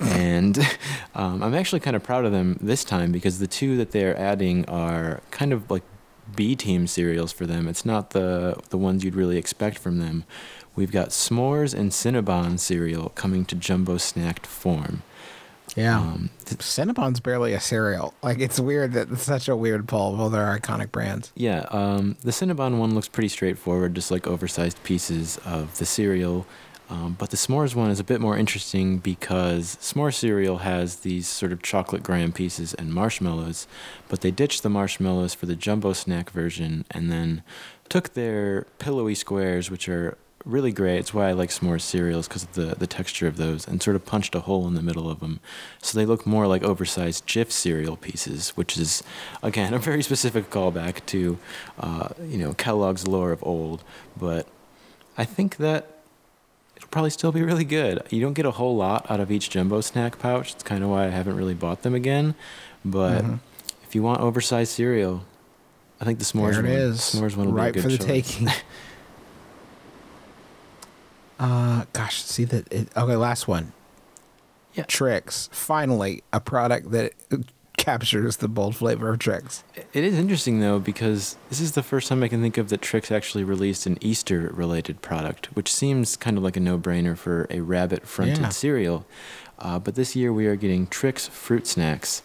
And 0.00 0.58
um, 1.14 1.42
I'm 1.42 1.54
actually 1.54 1.80
kind 1.80 1.96
of 1.96 2.02
proud 2.02 2.24
of 2.24 2.32
them 2.32 2.58
this 2.60 2.84
time 2.84 3.12
because 3.12 3.38
the 3.38 3.46
two 3.46 3.76
that 3.76 3.92
they're 3.92 4.18
adding 4.18 4.64
are 4.66 5.20
kind 5.30 5.52
of 5.52 5.70
like 5.70 5.82
B 6.34 6.54
team 6.56 6.86
cereals 6.86 7.32
for 7.32 7.46
them. 7.46 7.68
It's 7.68 7.84
not 7.84 8.10
the 8.10 8.56
the 8.70 8.78
ones 8.78 9.04
you'd 9.04 9.14
really 9.14 9.36
expect 9.38 9.78
from 9.78 9.98
them. 9.98 10.24
We've 10.76 10.92
got 10.92 11.08
S'mores 11.08 11.74
and 11.74 11.90
Cinnabon 11.90 12.58
cereal 12.58 13.10
coming 13.10 13.44
to 13.46 13.56
jumbo 13.56 13.96
snacked 13.96 14.46
form. 14.46 15.02
Yeah. 15.76 15.98
Um, 16.00 16.30
th- 16.46 16.60
Cinnabon's 16.60 17.20
barely 17.20 17.52
a 17.52 17.60
cereal. 17.60 18.14
Like 18.22 18.38
it's 18.38 18.58
weird 18.58 18.92
that 18.94 19.10
it's 19.10 19.22
such 19.22 19.48
a 19.48 19.56
weird 19.56 19.86
pull. 19.86 20.16
Well, 20.16 20.30
they're 20.30 20.58
iconic 20.58 20.90
brands. 20.92 21.30
yeah, 21.34 21.66
um, 21.70 22.16
the 22.22 22.30
Cinnabon 22.30 22.78
one 22.78 22.94
looks 22.94 23.08
pretty 23.08 23.28
straightforward, 23.28 23.94
just 23.94 24.10
like 24.10 24.26
oversized 24.26 24.82
pieces 24.84 25.38
of 25.44 25.76
the 25.78 25.84
cereal. 25.84 26.46
Um, 26.90 27.16
but 27.18 27.30
the 27.30 27.36
s'mores 27.36 27.74
one 27.74 27.90
is 27.90 28.00
a 28.00 28.04
bit 28.04 28.20
more 28.20 28.36
interesting 28.36 28.98
because 28.98 29.76
s'more 29.76 30.14
cereal 30.14 30.58
has 30.58 30.96
these 30.96 31.28
sort 31.28 31.52
of 31.52 31.62
chocolate 31.62 32.02
graham 32.02 32.32
pieces 32.32 32.72
and 32.74 32.94
marshmallows, 32.94 33.66
but 34.08 34.22
they 34.22 34.30
ditched 34.30 34.62
the 34.62 34.70
marshmallows 34.70 35.34
for 35.34 35.46
the 35.46 35.56
jumbo 35.56 35.92
snack 35.92 36.30
version 36.30 36.86
and 36.90 37.12
then 37.12 37.42
took 37.88 38.14
their 38.14 38.66
pillowy 38.78 39.14
squares, 39.14 39.70
which 39.70 39.88
are 39.88 40.16
really 40.44 40.72
great. 40.72 40.98
It's 40.98 41.12
why 41.12 41.28
I 41.28 41.32
like 41.32 41.50
s'mores 41.50 41.82
cereals 41.82 42.26
because 42.26 42.44
of 42.44 42.54
the, 42.54 42.74
the 42.74 42.86
texture 42.86 43.26
of 43.26 43.36
those, 43.36 43.66
and 43.68 43.82
sort 43.82 43.96
of 43.96 44.06
punched 44.06 44.34
a 44.34 44.40
hole 44.40 44.66
in 44.66 44.74
the 44.74 44.82
middle 44.82 45.10
of 45.10 45.20
them. 45.20 45.40
So 45.82 45.98
they 45.98 46.06
look 46.06 46.26
more 46.26 46.46
like 46.46 46.62
oversized 46.62 47.26
Jif 47.26 47.50
cereal 47.50 47.96
pieces, 47.96 48.50
which 48.50 48.78
is, 48.78 49.02
again, 49.42 49.74
a 49.74 49.78
very 49.78 50.02
specific 50.02 50.50
callback 50.50 51.04
to, 51.06 51.38
uh, 51.78 52.08
you 52.22 52.38
know, 52.38 52.54
Kellogg's 52.54 53.06
lore 53.06 53.32
of 53.32 53.44
old. 53.44 53.84
But 54.16 54.46
I 55.16 55.24
think 55.24 55.56
that 55.56 55.97
it'll 56.88 56.92
probably 56.92 57.10
still 57.10 57.32
be 57.32 57.42
really 57.42 57.64
good. 57.64 58.02
You 58.10 58.20
don't 58.20 58.34
get 58.34 58.46
a 58.46 58.50
whole 58.52 58.76
lot 58.76 59.10
out 59.10 59.20
of 59.20 59.30
each 59.30 59.50
jumbo 59.50 59.80
snack 59.80 60.18
pouch. 60.18 60.54
It's 60.54 60.62
kind 60.62 60.82
of 60.82 60.90
why 60.90 61.04
I 61.04 61.08
haven't 61.08 61.36
really 61.36 61.54
bought 61.54 61.82
them 61.82 61.94
again. 61.94 62.34
But 62.84 63.24
Mhm. 63.24 63.38
if 63.86 63.94
you 63.94 64.02
want 64.02 64.20
oversized 64.20 64.72
cereal, 64.72 65.24
I 66.00 66.04
think 66.04 66.18
the 66.18 66.24
s'mores 66.24 66.52
there 66.54 66.64
it 66.66 66.70
one, 66.70 66.78
is. 66.78 67.00
s'mores 67.00 67.36
one 67.36 67.46
will 67.48 67.54
right 67.54 67.72
be 67.74 67.80
a 67.80 67.82
for 67.82 67.88
the 67.88 67.98
choice. 67.98 68.06
taking. 68.06 68.48
uh, 71.40 71.84
gosh, 71.92 72.22
see 72.22 72.44
that. 72.44 72.72
It, 72.72 72.88
okay, 72.96 73.16
last 73.16 73.48
one. 73.48 73.72
Yeah. 74.74 74.84
Trix. 74.86 75.48
Finally, 75.52 76.22
a 76.32 76.40
product 76.40 76.90
that 76.92 77.12
captures 77.88 78.36
the 78.36 78.48
bold 78.48 78.76
flavor 78.76 79.08
of 79.08 79.18
Trix. 79.18 79.64
It 79.94 80.04
is 80.04 80.18
interesting 80.18 80.60
though 80.60 80.78
because 80.78 81.38
this 81.48 81.58
is 81.58 81.72
the 81.72 81.82
first 81.82 82.06
time 82.08 82.22
I 82.22 82.28
can 82.28 82.42
think 82.42 82.58
of 82.58 82.68
that 82.68 82.82
Trix 82.82 83.10
actually 83.10 83.44
released 83.44 83.86
an 83.86 83.96
Easter 84.02 84.50
related 84.52 85.00
product, 85.00 85.46
which 85.56 85.72
seems 85.72 86.14
kind 86.14 86.36
of 86.36 86.42
like 86.42 86.58
a 86.58 86.60
no-brainer 86.60 87.16
for 87.16 87.46
a 87.48 87.60
rabbit-fronted 87.60 88.38
Yeah. 88.40 88.48
cereal. 88.50 89.06
Uh, 89.58 89.78
but 89.78 89.94
this 89.94 90.14
year 90.14 90.34
we 90.34 90.46
are 90.46 90.54
getting 90.54 90.86
Trix 90.86 91.28
fruit 91.28 91.66
snacks, 91.66 92.22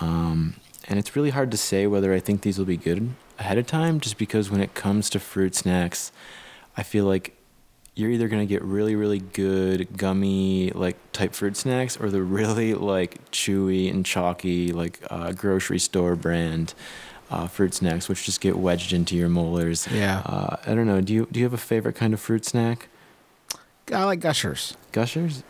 um, 0.00 0.54
and 0.88 0.98
it's 0.98 1.14
really 1.14 1.30
hard 1.30 1.50
to 1.50 1.58
say 1.58 1.86
whether 1.86 2.14
I 2.14 2.18
think 2.18 2.40
these 2.40 2.56
will 2.58 2.64
be 2.64 2.78
good 2.78 3.10
ahead 3.38 3.58
of 3.58 3.66
time, 3.66 4.00
just 4.00 4.16
because 4.16 4.50
when 4.50 4.62
it 4.62 4.72
comes 4.72 5.10
to 5.10 5.20
fruit 5.20 5.54
snacks, 5.54 6.12
I 6.78 6.82
feel 6.82 7.04
like 7.04 7.36
you're 7.94 8.10
either 8.10 8.28
gonna 8.28 8.46
get 8.46 8.62
really, 8.62 8.96
really 8.96 9.20
good 9.20 9.96
gummy 9.96 10.70
like 10.70 10.96
type 11.12 11.34
fruit 11.34 11.56
snacks, 11.56 11.96
or 11.96 12.10
the 12.10 12.22
really 12.38 12.74
like 12.74 13.30
chewy 13.30 13.90
and 13.90 14.04
chalky 14.04 14.72
like 14.72 15.00
uh, 15.10 15.32
grocery 15.32 15.78
store 15.78 16.16
brand 16.16 16.74
uh, 17.30 17.46
fruit 17.46 17.74
snacks, 17.74 18.08
which 18.08 18.24
just 18.24 18.40
get 18.40 18.56
wedged 18.56 18.92
into 18.92 19.16
your 19.16 19.28
molars. 19.28 19.88
Yeah. 19.90 20.22
Uh, 20.26 20.56
I 20.66 20.74
don't 20.74 20.86
know. 20.86 21.00
Do 21.00 21.12
you 21.12 21.28
do 21.30 21.40
you 21.40 21.46
have 21.46 21.54
a 21.54 21.58
favorite 21.58 21.94
kind 21.94 22.14
of 22.14 22.20
fruit 22.20 22.44
snack? 22.44 22.88
I 23.92 24.04
like 24.04 24.20
Gushers. 24.20 24.76
Gushers. 24.92 25.42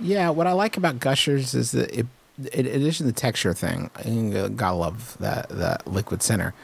Yeah, 0.00 0.30
what 0.30 0.46
I 0.46 0.52
like 0.52 0.76
about 0.76 0.98
Gushers 0.98 1.54
is 1.54 1.70
that 1.72 1.96
it, 1.96 2.06
in 2.52 2.66
addition 2.66 3.06
to 3.06 3.12
the 3.12 3.18
texture 3.18 3.54
thing, 3.54 3.90
I 3.94 4.48
gotta 4.48 4.76
love 4.76 5.16
that 5.20 5.48
that 5.50 5.86
liquid 5.86 6.22
center. 6.22 6.54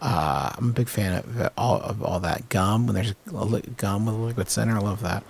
Uh, 0.00 0.50
I'm 0.56 0.70
a 0.70 0.72
big 0.72 0.88
fan 0.88 1.12
of 1.12 1.50
all 1.56 1.80
of 1.80 2.02
all 2.02 2.20
that 2.20 2.48
gum. 2.48 2.86
When 2.86 2.94
there's 2.94 3.14
gum 3.76 4.06
with 4.06 4.14
a 4.14 4.18
liquid 4.18 4.48
center, 4.48 4.76
I 4.76 4.80
love 4.80 5.02
that. 5.02 5.24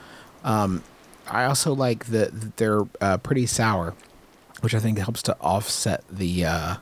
Um, 0.44 0.82
I 1.26 1.44
also 1.44 1.74
like 1.74 2.06
that 2.06 2.38
that 2.40 2.56
they're 2.56 2.82
uh, 3.00 3.18
pretty 3.18 3.46
sour, 3.46 3.94
which 4.60 4.74
I 4.74 4.78
think 4.78 4.98
helps 4.98 5.22
to 5.24 5.36
offset 5.40 6.04
the 6.10 6.44
uh, 6.44 6.76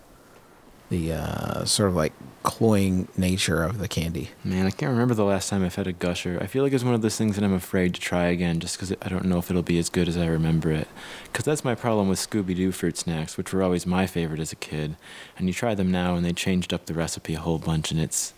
the 0.88 1.12
uh, 1.12 1.64
sort 1.64 1.88
of 1.88 1.96
like 1.96 2.12
cloying 2.44 3.08
nature 3.16 3.64
of 3.64 3.78
the 3.78 3.88
candy. 3.88 4.30
Man, 4.44 4.66
I 4.66 4.70
can't 4.70 4.92
remember 4.92 5.14
the 5.14 5.24
last 5.24 5.48
time 5.50 5.64
I've 5.64 5.74
had 5.74 5.88
a 5.88 5.92
gusher. 5.92 6.38
I 6.40 6.46
feel 6.46 6.62
like 6.62 6.72
it's 6.72 6.84
one 6.84 6.94
of 6.94 7.02
those 7.02 7.16
things 7.16 7.34
that 7.34 7.44
I'm 7.44 7.52
afraid 7.52 7.94
to 7.94 8.00
try 8.00 8.26
again 8.26 8.60
just 8.60 8.76
because 8.76 8.92
I 9.02 9.08
don't 9.08 9.24
know 9.24 9.38
if 9.38 9.50
it'll 9.50 9.62
be 9.62 9.78
as 9.78 9.88
good 9.88 10.06
as 10.06 10.16
I 10.16 10.26
remember 10.26 10.70
it. 10.70 10.86
Because 11.24 11.44
that's 11.44 11.64
my 11.64 11.74
problem 11.74 12.08
with 12.08 12.20
Scooby 12.20 12.54
Doo 12.54 12.70
fruit 12.70 12.96
snacks, 12.96 13.36
which 13.36 13.52
were 13.52 13.64
always 13.64 13.84
my 13.84 14.06
favorite 14.06 14.38
as 14.38 14.52
a 14.52 14.56
kid. 14.56 14.94
And 15.36 15.48
you 15.48 15.52
try 15.52 15.74
them 15.74 15.90
now 15.90 16.14
and 16.14 16.24
they 16.24 16.32
changed 16.32 16.72
up 16.72 16.86
the 16.86 16.94
recipe 16.94 17.34
a 17.34 17.40
whole 17.40 17.58
bunch 17.58 17.90
and 17.90 18.00
it's 18.00 18.32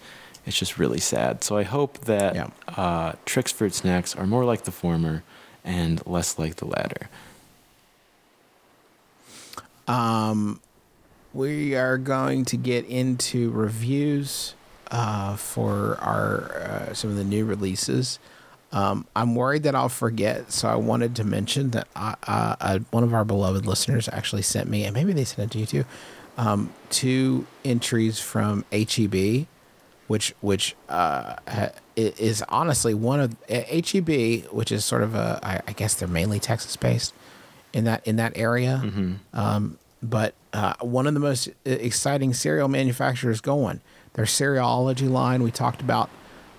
it's 0.46 0.58
just 0.58 0.78
really 0.78 1.00
sad. 1.00 1.44
So 1.44 1.58
I 1.58 1.64
hope 1.64 1.98
that 2.06 2.34
Yeah. 2.34 2.48
uh, 2.76 3.12
Trix 3.26 3.52
fruit 3.52 3.74
snacks 3.74 4.16
are 4.16 4.26
more 4.26 4.46
like 4.46 4.62
the 4.62 4.72
former 4.72 5.22
and 5.62 6.00
less 6.06 6.38
like 6.38 6.56
the 6.56 6.64
latter. 6.64 7.10
Um, 9.86 10.60
we 11.34 11.74
are 11.74 11.98
going 11.98 12.44
to 12.46 12.56
get 12.56 12.84
into 12.86 13.50
reviews 13.50 14.54
uh, 14.90 15.36
for 15.36 15.98
our 16.00 16.88
uh, 16.90 16.94
some 16.94 17.10
of 17.10 17.16
the 17.16 17.24
new 17.24 17.44
releases. 17.44 18.18
Um, 18.70 19.06
I'm 19.16 19.34
worried 19.34 19.62
that 19.62 19.74
I'll 19.74 19.88
forget, 19.88 20.52
so 20.52 20.68
I 20.68 20.76
wanted 20.76 21.16
to 21.16 21.24
mention 21.24 21.70
that 21.70 21.88
I, 21.96 22.14
uh, 22.26 22.56
uh, 22.60 22.78
one 22.90 23.02
of 23.02 23.14
our 23.14 23.24
beloved 23.24 23.64
listeners 23.66 24.08
actually 24.12 24.42
sent 24.42 24.68
me, 24.68 24.84
and 24.84 24.92
maybe 24.92 25.12
they 25.14 25.24
sent 25.24 25.50
it 25.50 25.52
to 25.52 25.58
you 25.58 25.66
too, 25.66 25.84
um, 26.36 26.72
two 26.90 27.46
entries 27.64 28.18
from 28.20 28.64
HEB, 28.70 29.46
which 30.06 30.34
which 30.40 30.76
uh, 30.88 31.36
ha- 31.48 31.70
is 31.96 32.42
honestly 32.50 32.92
one 32.94 33.20
of 33.20 33.36
uh, 33.50 33.62
HEB, 33.70 34.46
which 34.52 34.70
is 34.70 34.84
sort 34.84 35.02
of 35.02 35.14
a 35.14 35.38
I, 35.42 35.60
I 35.66 35.72
guess 35.72 35.94
they're 35.94 36.06
mainly 36.08 36.38
Texas 36.38 36.76
based 36.76 37.14
in 37.72 37.84
that 37.84 38.06
in 38.06 38.16
that 38.16 38.32
area. 38.36 38.82
Um, 39.32 39.78
but 40.02 40.34
uh, 40.52 40.74
one 40.80 41.06
of 41.06 41.14
the 41.14 41.20
most 41.20 41.48
uh, 41.48 41.52
exciting 41.70 42.32
cereal 42.34 42.68
manufacturers 42.68 43.40
going. 43.40 43.80
Their 44.14 44.24
cerealology 44.24 45.08
line 45.08 45.42
we 45.42 45.50
talked 45.50 45.80
about 45.80 46.10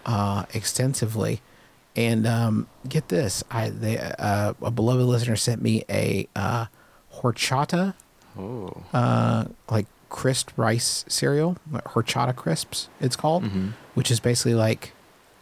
uh, 0.06 0.46
extensively, 0.54 1.42
and 1.96 2.26
um, 2.28 2.68
get 2.88 3.10
this: 3.10 3.44
I 3.52 3.70
they 3.70 3.98
uh, 3.98 4.54
a 4.62 4.72
beloved 4.72 5.04
listener 5.06 5.36
sent 5.36 5.62
me 5.62 5.84
a 5.90 6.28
uh, 6.36 6.66
horchata 7.16 7.94
Oh. 8.38 8.84
uh, 8.94 9.46
like 9.70 9.88
crisp 10.10 10.52
rice 10.56 11.04
cereal, 11.08 11.58
horchata 11.72 12.34
crisps. 12.36 12.88
It's 13.02 13.16
called, 13.16 13.44
Mhm. 13.44 13.74
which 13.96 14.10
is 14.12 14.20
basically 14.20 14.54
like 14.56 14.94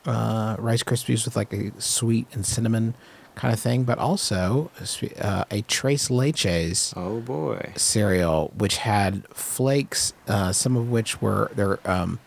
uh, 0.06 0.56
Rice 0.58 0.84
Krispies 0.84 1.26
with 1.26 1.36
like 1.36 1.52
a 1.54 1.72
sweet 1.80 2.28
and 2.32 2.46
cinnamon 2.46 2.96
kind 3.38 3.54
of 3.54 3.60
thing, 3.60 3.84
but 3.84 3.98
also 4.00 4.70
a, 4.82 5.26
uh, 5.26 5.44
a 5.52 5.62
Tres 5.64 6.10
Leches 6.10 6.94
Oh 6.98 7.22
boy. 7.22 7.72
cereal, 7.76 8.52
which 8.58 8.78
had 8.78 9.26
flakes, 9.34 10.14
uh, 10.28 10.52
some 10.52 10.76
of 10.76 10.90
which 10.90 11.22
were 11.22 11.50
there, 11.56 11.80
um, 11.90 12.20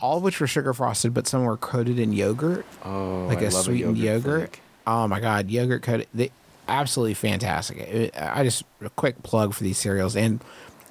all 0.00 0.18
of 0.18 0.22
which 0.22 0.40
were 0.40 0.46
sugar 0.46 0.72
frosted, 0.72 1.12
but 1.14 1.26
some 1.26 1.42
were 1.44 1.56
coated 1.56 1.98
in 1.98 2.12
yogurt, 2.12 2.64
Oh, 2.84 3.26
like 3.28 3.38
I 3.38 3.42
a 3.46 3.50
love 3.50 3.64
sweetened 3.64 3.98
yogurt. 3.98 4.40
flake. 4.50 4.60
Oh 4.86 5.06
my 5.08 5.20
god, 5.20 5.50
yogurt 5.50 5.82
coated! 5.82 6.06
They 6.14 6.30
absolutely 6.68 7.14
fantastic. 7.14 7.78
It- 7.78 8.14
I 8.16 8.42
just 8.44 8.62
a 8.82 8.90
quick 8.90 9.22
plug 9.22 9.54
for 9.54 9.64
these 9.64 9.78
cereals, 9.78 10.14
and 10.16 10.40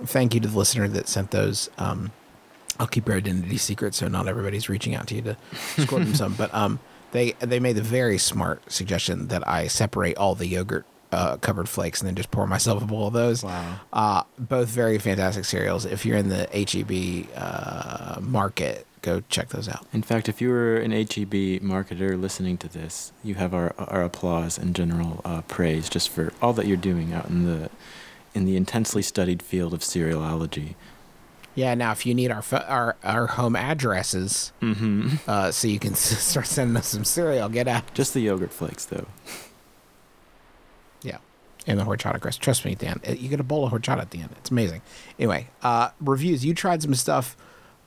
thank 0.04 0.34
you 0.34 0.40
to 0.42 0.48
the 0.48 0.58
listener 0.58 0.88
that 0.90 1.08
sent 1.08 1.32
those. 1.32 1.70
Um, 1.78 2.12
I'll 2.80 2.86
keep 2.88 3.08
your 3.08 3.18
identity 3.18 3.58
secret, 3.58 3.96
so 3.96 4.08
not 4.08 4.28
everybody's 4.28 4.70
reaching 4.70 4.94
out 4.94 5.08
to 5.08 5.16
you 5.16 5.22
to 5.24 5.38
score 5.82 6.00
them 6.00 6.14
some. 6.24 6.34
But 6.36 6.54
um, 6.54 6.80
they 7.12 7.32
they 7.40 7.60
made 7.60 7.76
the 7.76 7.82
very 7.82 8.18
smart 8.18 8.72
suggestion 8.72 9.28
that 9.28 9.48
I 9.48 9.68
separate 9.68 10.18
all 10.18 10.36
the 10.36 10.48
yogurt 10.48 10.86
uh, 11.12 11.38
covered 11.38 11.70
flakes 11.70 12.02
and 12.02 12.08
then 12.08 12.16
just 12.16 12.32
pour 12.32 12.48
myself 12.48 12.84
a 12.84 12.86
bowl 12.86 13.08
of 13.08 13.14
those. 13.14 13.44
Wow. 13.44 13.80
Uh, 13.94 14.24
both 14.38 14.70
very 14.70 14.98
fantastic 14.98 15.46
cereals. 15.46 15.86
If 15.86 16.06
you're 16.06 16.18
in 16.18 16.30
the 16.30 16.48
HEB 16.52 17.30
uh, 17.36 18.20
market, 18.22 18.86
go 19.02 19.22
check 19.30 19.50
those 19.50 19.70
out. 19.70 19.86
In 19.94 20.02
fact, 20.02 20.28
if 20.28 20.42
you 20.42 20.50
were 20.50 20.76
an 20.78 20.92
HEB 20.92 21.62
marketer 21.62 22.20
listening 22.20 22.58
to 22.58 22.68
this, 22.68 23.12
you 23.24 23.36
have 23.36 23.54
our 23.54 23.74
our 23.78 24.04
applause 24.04 24.58
and 24.58 24.76
general 24.76 25.22
uh, 25.24 25.42
praise 25.44 25.90
just 25.90 26.10
for 26.10 26.34
all 26.42 26.54
that 26.54 26.68
you're 26.68 26.78
doing 26.78 27.14
out 27.14 27.30
in 27.30 27.46
the 27.46 27.70
in 28.34 28.46
the 28.46 28.56
intensely 28.56 29.02
studied 29.02 29.42
field 29.42 29.74
of 29.74 29.80
cerealology. 29.80 30.76
Yeah. 31.58 31.74
Now, 31.74 31.92
if 31.92 32.06
you 32.06 32.14
need 32.14 32.30
our 32.32 32.44
our 32.54 32.96
our 33.04 33.26
home 33.28 33.56
addresses, 33.56 34.54
Mm-hmm. 34.62 35.10
uh, 35.28 35.52
so 35.52 35.68
you 35.68 35.80
can 35.80 35.92
s- 36.04 36.20
start 36.24 36.46
sending 36.46 36.78
us 36.78 36.88
some 36.88 37.04
cereal, 37.04 37.50
get 37.50 37.68
out. 37.68 37.94
Just 37.96 38.14
the 38.14 38.20
yogurt 38.22 38.54
flakes, 38.54 38.86
though. 38.86 39.08
Yeah. 41.02 41.18
in 41.66 41.78
the 41.78 41.84
horchata 41.84 42.20
crust. 42.22 42.42
Trust 42.42 42.64
me, 42.66 42.76
Dan. 42.76 43.02
You 43.08 43.28
get 43.30 43.40
a 43.40 43.44
bowl 43.44 43.66
of 43.66 43.72
horchata 43.74 44.00
at 44.02 44.12
the 44.12 44.22
end. 44.22 44.30
It's 44.38 44.52
amazing. 44.52 44.82
Anyway, 45.20 45.48
uh, 45.64 45.90
reviews. 46.00 46.46
You 46.46 46.54
tried 46.54 46.82
some 46.82 46.94
stuff. 46.96 47.36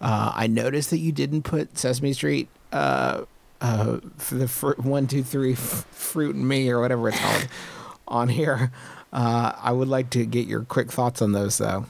Uh, 0.00 0.32
I 0.34 0.46
noticed 0.46 0.90
that 0.90 0.98
you 0.98 1.12
didn't 1.12 1.42
put 1.42 1.76
Sesame 1.78 2.12
Street 2.12 2.48
uh, 2.72 3.22
uh, 3.60 3.98
for 4.16 4.34
the 4.36 4.48
fr- 4.48 4.72
one, 4.80 5.06
two, 5.06 5.22
three, 5.22 5.52
f- 5.52 5.86
fruit 5.90 6.34
and 6.34 6.46
me 6.48 6.70
or 6.70 6.80
whatever 6.80 7.08
it's 7.08 7.20
called 7.20 7.48
on 8.08 8.28
here. 8.28 8.72
Uh, 9.12 9.52
I 9.60 9.72
would 9.72 9.88
like 9.88 10.10
to 10.10 10.24
get 10.24 10.46
your 10.46 10.62
quick 10.62 10.90
thoughts 10.90 11.20
on 11.22 11.32
those, 11.32 11.58
though. 11.58 11.86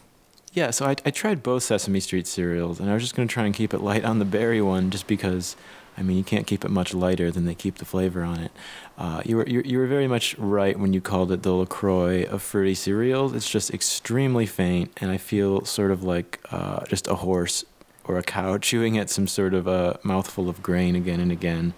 Yeah, 0.52 0.70
so 0.70 0.86
I, 0.86 0.96
I 1.06 1.10
tried 1.10 1.44
both 1.44 1.62
Sesame 1.62 2.00
Street 2.00 2.26
cereals, 2.26 2.80
and 2.80 2.90
I 2.90 2.94
was 2.94 3.02
just 3.02 3.14
going 3.14 3.28
to 3.28 3.32
try 3.32 3.44
and 3.44 3.54
keep 3.54 3.72
it 3.72 3.80
light 3.80 4.04
on 4.04 4.18
the 4.18 4.24
berry 4.24 4.60
one, 4.60 4.90
just 4.90 5.06
because, 5.06 5.54
I 5.96 6.02
mean, 6.02 6.16
you 6.16 6.24
can't 6.24 6.44
keep 6.44 6.64
it 6.64 6.72
much 6.72 6.92
lighter 6.92 7.30
than 7.30 7.44
they 7.44 7.54
keep 7.54 7.76
the 7.76 7.84
flavor 7.84 8.24
on 8.24 8.40
it. 8.40 8.50
Uh, 8.98 9.22
you 9.24 9.36
were 9.36 9.46
you, 9.46 9.62
you 9.64 9.78
were 9.78 9.86
very 9.86 10.08
much 10.08 10.36
right 10.38 10.76
when 10.76 10.92
you 10.92 11.00
called 11.00 11.30
it 11.30 11.44
the 11.44 11.52
Lacroix 11.52 12.24
of 12.24 12.42
fruity 12.42 12.74
cereals. 12.74 13.32
It's 13.32 13.48
just 13.48 13.72
extremely 13.72 14.44
faint, 14.44 14.90
and 14.96 15.12
I 15.12 15.18
feel 15.18 15.64
sort 15.64 15.92
of 15.92 16.02
like 16.02 16.40
uh, 16.50 16.84
just 16.86 17.06
a 17.06 17.14
horse 17.14 17.64
or 18.02 18.18
a 18.18 18.22
cow 18.24 18.58
chewing 18.58 18.98
at 18.98 19.08
some 19.08 19.28
sort 19.28 19.54
of 19.54 19.68
a 19.68 20.00
mouthful 20.02 20.48
of 20.48 20.64
grain 20.64 20.96
again 20.96 21.20
and 21.20 21.30
again, 21.30 21.74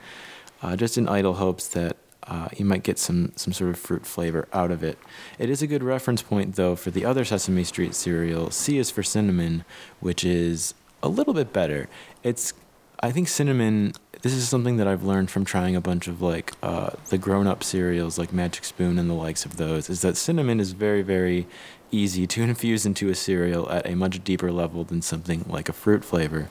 uh, 0.63 0.77
just 0.77 0.97
in 0.97 1.09
idle 1.11 1.35
hopes 1.35 1.69
that 1.69 1.99
uh, 2.27 2.49
you 2.57 2.65
might 2.65 2.83
get 2.83 2.99
some 2.99 3.33
some 3.37 3.53
sort 3.53 3.71
of 3.71 3.79
fruit 3.79 4.07
flavor 4.07 4.49
out 4.53 4.71
of 4.71 4.83
it. 4.83 4.99
It 5.39 5.51
is 5.51 5.63
a 5.63 5.67
good 5.67 5.83
reference 5.83 6.23
point 6.23 6.57
though 6.57 6.77
for 6.77 6.91
the 6.91 7.05
other 7.05 7.25
Sesame 7.25 7.65
Street 7.65 7.95
cereal. 7.95 8.51
C 8.51 8.79
is 8.79 8.91
for 8.91 9.03
cinnamon, 9.03 9.65
which 10.01 10.25
is 10.25 10.75
a 11.03 11.09
little 11.09 11.35
bit 11.35 11.53
better. 11.53 11.89
It's 12.23 12.55
I 13.03 13.11
think 13.11 13.29
cinnamon. 13.29 13.93
This 14.23 14.35
is 14.35 14.49
something 14.49 14.77
that 14.77 14.87
I've 14.87 15.03
learned 15.03 15.33
from 15.33 15.45
trying 15.45 15.75
a 15.75 15.81
bunch 15.81 16.07
of 16.07 16.23
like 16.23 16.53
uh, 16.63 16.91
the 17.09 17.19
grown-up 17.19 17.65
cereals, 17.65 18.19
like 18.19 18.33
Magic 18.33 18.65
Spoon 18.65 18.97
and 18.97 19.11
the 19.11 19.15
likes 19.15 19.45
of 19.45 19.57
those. 19.57 19.91
Is 19.91 20.03
that 20.03 20.17
cinnamon 20.17 20.61
is 20.61 20.73
very, 20.73 21.03
very 21.03 21.49
easy 21.91 22.27
to 22.29 22.43
infuse 22.45 22.87
into 22.87 23.09
a 23.09 23.15
cereal 23.17 23.69
at 23.71 23.87
a 23.87 23.97
much 23.97 24.23
deeper 24.23 24.53
level 24.53 24.85
than 24.85 25.03
something 25.03 25.45
like 25.49 25.69
a 25.69 25.73
fruit 25.73 26.05
flavor. 26.05 26.49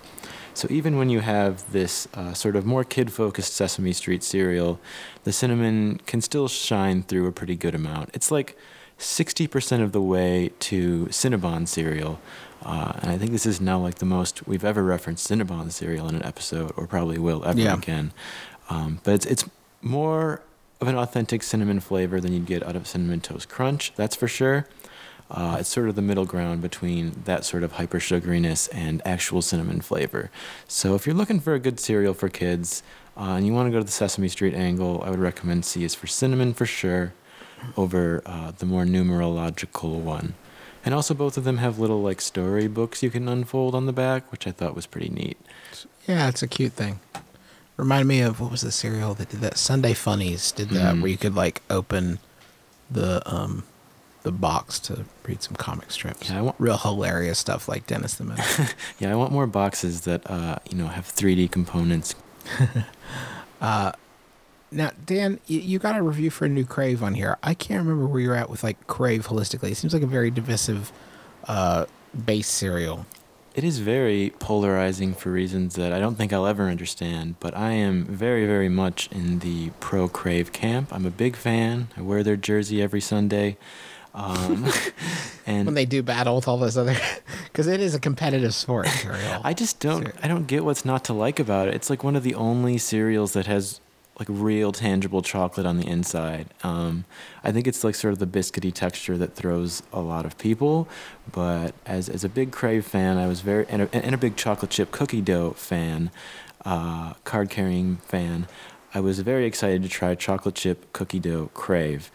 So 0.53 0.67
even 0.70 0.98
when 0.98 1.10
you 1.10 1.22
have 1.22 1.72
this 1.72 2.08
uh, 2.13 2.34
sort 2.34 2.55
of 2.55 2.65
more 2.65 2.84
kid-focused 2.84 3.53
Sesame 3.53 3.93
Street 3.93 4.24
cereal, 4.24 4.79
the 5.24 5.31
cinnamon 5.31 6.00
can 6.05 6.22
still 6.22 6.48
shine 6.48 7.03
through 7.03 7.27
a 7.27 7.31
pretty 7.31 7.55
good 7.55 7.74
amount. 7.75 8.10
It's 8.13 8.31
like 8.31 8.58
60% 9.00 9.81
of 9.81 9.91
the 9.91 10.01
way 10.01 10.51
to 10.60 11.05
Cinnabon 11.08 11.67
cereal. 11.67 12.20
Uh, 12.63 12.93
and 13.01 13.10
I 13.12 13.17
think 13.17 13.31
this 13.31 13.46
is 13.48 13.60
now 13.60 13.79
like 13.79 13.96
the 13.96 14.05
most 14.05 14.48
we've 14.48 14.63
ever 14.63 14.84
referenced 14.84 15.27
Cinnabon 15.29 15.72
cereal 15.72 16.08
in 16.08 16.15
an 16.15 16.24
episode, 16.24 16.72
or 16.77 16.86
probably 16.86 17.17
will 17.17 17.43
ever 17.46 17.60
Yeah. 17.60 17.74
again. 17.75 18.12
Um, 18.70 19.00
but 19.03 19.15
it's, 19.15 19.25
it's 19.25 19.46
more 19.81 20.41
of 20.79 20.88
an 20.88 20.96
authentic 20.96 21.43
cinnamon 21.43 21.79
flavor 21.79 22.20
than 22.22 22.34
you'd 22.34 22.46
get 22.46 22.62
out 22.63 22.75
of 22.75 22.88
Cinnamon 22.88 23.22
Toast 23.22 23.50
Crunch, 23.50 23.93
that's 23.96 24.15
for 24.15 24.27
sure. 24.27 24.67
Uh, 25.33 25.57
it's 25.61 25.69
sort 25.69 25.88
of 25.88 25.95
the 25.95 26.01
middle 26.01 26.25
ground 26.25 26.61
between 26.61 27.11
that 27.23 27.45
sort 27.45 27.63
of 27.63 27.73
hyper 27.73 28.00
sugariness 28.00 28.67
and 28.73 29.01
actual 29.05 29.41
cinnamon 29.41 29.79
flavor. 29.79 30.29
So 30.67 30.94
if 30.96 31.05
you're 31.07 31.15
looking 31.15 31.39
for 31.39 31.53
a 31.53 31.59
good 31.59 31.79
cereal 31.79 32.13
for 32.13 32.27
kids 32.29 32.83
uh, 33.15 33.35
and 33.37 33.46
you 33.48 33.53
want 33.53 33.67
to 33.67 33.72
go 33.72 33.77
to 33.79 33.85
the 33.85 33.91
Sesame 33.91 34.27
Street 34.27 34.53
angle, 34.53 35.01
I 35.05 35.09
would 35.09 35.20
recommend 35.20 35.63
C 35.63 35.83
is 35.85 35.96
for 35.96 36.07
cinnamon 36.07 36.53
for 36.53 36.65
sure 36.65 37.13
over 37.77 38.22
uh, 38.25 38.51
the 38.57 38.65
more 38.65 38.83
numerological 38.83 40.00
one. 40.01 40.33
And 40.83 40.94
also, 40.96 41.13
both 41.13 41.37
of 41.37 41.44
them 41.44 41.57
have 41.59 41.77
little 41.79 42.01
like 42.01 42.20
story 42.22 42.67
books 42.67 43.03
you 43.03 43.11
can 43.11 43.27
unfold 43.29 43.75
on 43.75 43.85
the 43.85 43.94
back, 43.94 44.31
which 44.31 44.48
I 44.48 44.51
thought 44.51 44.75
was 44.75 44.87
pretty 44.87 45.09
neat. 45.09 45.37
Yeah, 46.07 46.27
it's 46.27 46.41
a 46.41 46.48
cute 46.48 46.74
thing. 46.74 47.00
Remind 47.77 48.07
me 48.07 48.22
of 48.22 48.39
what 48.39 48.50
was 48.51 48.61
the 48.61 48.72
cereal 48.72 49.13
that 49.13 49.29
did 49.29 49.41
that? 49.41 49.57
Sunday 49.59 49.94
Funnies 49.94 50.51
did 50.51 50.70
that, 50.70 50.96
Mm. 50.96 51.01
where 51.01 51.11
you 51.11 51.17
could 51.17 51.35
like 51.35 51.61
open 51.70 52.17
the 52.89 53.22
um 53.31 53.63
the 54.24 54.31
box 54.31 54.79
to 54.79 55.05
read 55.27 55.42
some 55.42 55.55
comic 55.55 55.92
strips. 55.92 56.29
Yeah, 56.29 56.40
I 56.40 56.42
want- 56.42 56.55
real 56.60 56.77
hilarious 56.77 57.40
stuff 57.40 57.68
like 57.68 57.88
Dennis 57.88 58.16
the 58.16 58.24
Menace. 58.25 58.74
Yeah, 59.00 59.12
I 59.12 59.16
want 59.16 59.31
more 59.31 59.48
boxes 59.48 60.01
that 60.01 60.29
uh, 60.29 60.57
you 60.70 60.77
know 60.77 60.88
have 60.88 61.05
3D 61.07 61.51
components. 61.51 62.16
now, 63.62 63.94
Dan, 65.05 65.40
you, 65.48 65.60
you 65.60 65.79
got 65.79 65.98
a 65.98 66.01
review 66.03 66.29
for 66.29 66.46
a 66.46 66.50
new 66.50 66.66
Crave 66.66 67.03
on 67.03 67.14
here. 67.14 67.38
I 67.44 67.53
can't 67.53 67.79
remember 67.86 68.07
where 68.07 68.22
you're 68.22 68.36
at 68.36 68.50
with 68.50 68.64
like 68.64 68.86
Crave 68.88 69.27
holistically. 69.27 69.72
It 69.72 69.75
seems 69.75 69.94
like 69.94 70.03
a 70.03 70.07
very 70.07 70.31
divisive 70.31 70.92
uh 71.48 71.86
base 72.25 72.48
cereal. 72.48 73.05
It 73.53 73.66
is 73.66 73.79
very 73.79 74.31
polarizing 74.40 75.14
for 75.14 75.29
reasons 75.29 75.75
that 75.75 75.92
I 75.92 76.00
don't 76.00 76.16
think 76.16 76.31
I'll 76.31 76.46
ever 76.48 76.70
understand, 76.70 77.36
but 77.42 77.55
I 77.57 77.72
am 77.72 78.05
very, 78.05 78.46
very 78.46 78.70
much 78.70 79.10
in 79.12 79.40
the 79.40 79.72
pro 79.81 80.07
Crave 80.07 80.53
camp. 80.53 80.88
I'm 80.94 81.05
a 81.05 81.10
big 81.12 81.36
fan. 81.36 81.90
I 81.98 82.01
wear 82.01 82.24
their 82.24 82.38
jersey 82.38 82.81
every 82.81 83.01
Sunday. 83.01 83.57
Um, 84.13 84.69
and 85.45 85.65
when 85.65 85.75
they 85.75 85.85
do 85.85 86.03
battle 86.03 86.35
with 86.35 86.47
all 86.47 86.57
those 86.57 86.77
other, 86.77 86.95
because 87.45 87.67
it 87.67 87.79
is 87.79 87.95
a 87.95 88.00
competitive 88.00 88.53
sport. 88.53 88.87
I 89.43 89.53
just 89.53 89.79
don't 89.79 90.11
I 90.21 90.27
don't 90.27 90.47
get 90.47 90.65
what's 90.65 90.85
not 90.85 91.05
to 91.05 91.13
like 91.13 91.39
about 91.39 91.67
it. 91.67 91.75
It's 91.75 91.89
like 91.89 92.03
one 92.03 92.15
of 92.15 92.24
the 92.24 92.35
only 92.35 92.77
cereals 92.77 93.33
that 93.33 93.45
has 93.47 93.79
like 94.19 94.27
real 94.29 94.71
tangible 94.71 95.21
chocolate 95.21 95.65
on 95.65 95.77
the 95.77 95.87
inside. 95.87 96.47
Um, 96.61 97.05
I 97.43 97.51
think 97.51 97.67
it's 97.67 97.83
like 97.83 97.95
sort 97.95 98.13
of 98.13 98.19
the 98.19 98.27
biscuity 98.27 98.71
texture 98.71 99.17
that 99.17 99.33
throws 99.33 99.81
a 99.91 100.00
lot 100.00 100.25
of 100.25 100.37
people. 100.37 100.87
But 101.31 101.74
as 101.85 102.09
as 102.09 102.24
a 102.24 102.29
big 102.29 102.51
Crave 102.51 102.85
fan, 102.85 103.17
I 103.17 103.27
was 103.27 103.41
very 103.41 103.65
and 103.69 103.83
a, 103.83 103.95
and 103.95 104.13
a 104.13 104.17
big 104.17 104.35
chocolate 104.35 104.71
chip 104.71 104.91
cookie 104.91 105.21
dough 105.21 105.51
fan, 105.51 106.11
uh, 106.65 107.13
card 107.24 107.50
carrying 107.50 107.97
fan. 107.97 108.47
I 108.93 109.00
was 109.00 109.19
very 109.21 109.45
excited 109.45 109.83
to 109.83 109.89
try 109.89 110.15
chocolate 110.15 110.55
chip 110.55 110.91
cookie 110.91 111.19
dough 111.19 111.50
Crave, 111.53 112.11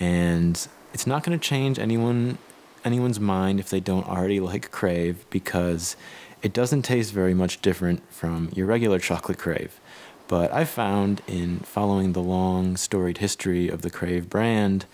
and 0.00 0.66
it's 0.94 1.06
not 1.06 1.24
going 1.24 1.38
to 1.38 1.44
change 1.44 1.78
anyone 1.78 2.38
anyone's 2.84 3.18
mind 3.18 3.58
if 3.58 3.68
they 3.68 3.80
don't 3.80 4.06
already 4.06 4.40
like 4.40 4.70
Crave 4.70 5.24
because 5.30 5.96
it 6.42 6.52
doesn't 6.52 6.82
taste 6.82 7.12
very 7.12 7.34
much 7.34 7.60
different 7.62 8.00
from 8.12 8.50
your 8.54 8.66
regular 8.66 8.98
chocolate 8.98 9.38
Crave. 9.38 9.80
But 10.28 10.52
I 10.52 10.64
found 10.64 11.22
in 11.26 11.60
following 11.60 12.12
the 12.12 12.22
long 12.22 12.76
storied 12.76 13.18
history 13.18 13.68
of 13.68 13.82
the 13.82 13.90
Crave 13.90 14.30
brand 14.30 14.86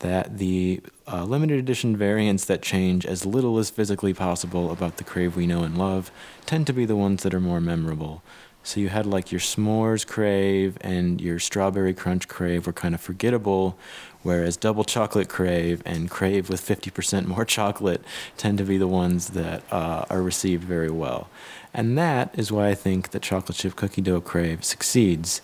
that 0.00 0.38
the 0.38 0.80
uh, 1.06 1.24
limited 1.24 1.58
edition 1.58 1.96
variants 1.96 2.46
that 2.46 2.60
change 2.60 3.06
as 3.06 3.24
little 3.24 3.58
as 3.58 3.70
physically 3.70 4.12
possible 4.12 4.72
about 4.72 4.96
the 4.96 5.04
Crave 5.04 5.36
we 5.36 5.46
know 5.46 5.62
and 5.62 5.78
love 5.78 6.10
tend 6.46 6.66
to 6.66 6.72
be 6.72 6.84
the 6.84 6.96
ones 6.96 7.22
that 7.22 7.34
are 7.34 7.40
more 7.40 7.60
memorable. 7.60 8.22
So 8.64 8.80
you 8.80 8.88
had 8.88 9.04
like 9.04 9.30
your 9.30 9.42
s'mores 9.42 10.06
crave 10.06 10.78
and 10.80 11.20
your 11.20 11.38
strawberry 11.38 11.92
crunch 11.92 12.26
crave 12.28 12.66
were 12.66 12.72
kind 12.72 12.94
of 12.94 13.00
forgettable, 13.00 13.78
whereas 14.22 14.56
double 14.56 14.84
chocolate 14.84 15.28
crave 15.28 15.82
and 15.84 16.10
crave 16.10 16.48
with 16.48 16.66
50% 16.66 17.26
more 17.26 17.44
chocolate 17.58 18.02
tend 18.38 18.56
to 18.58 18.64
be 18.64 18.78
the 18.78 18.88
ones 18.88 19.28
that 19.28 19.62
uh, 19.70 20.06
are 20.08 20.22
received 20.22 20.64
very 20.64 20.90
well. 20.90 21.28
And 21.74 21.98
that 21.98 22.36
is 22.38 22.50
why 22.50 22.68
I 22.68 22.74
think 22.74 23.10
that 23.10 23.20
chocolate 23.20 23.58
chip 23.58 23.76
cookie 23.76 24.00
dough 24.00 24.22
crave 24.22 24.64
succeeds. 24.64 25.42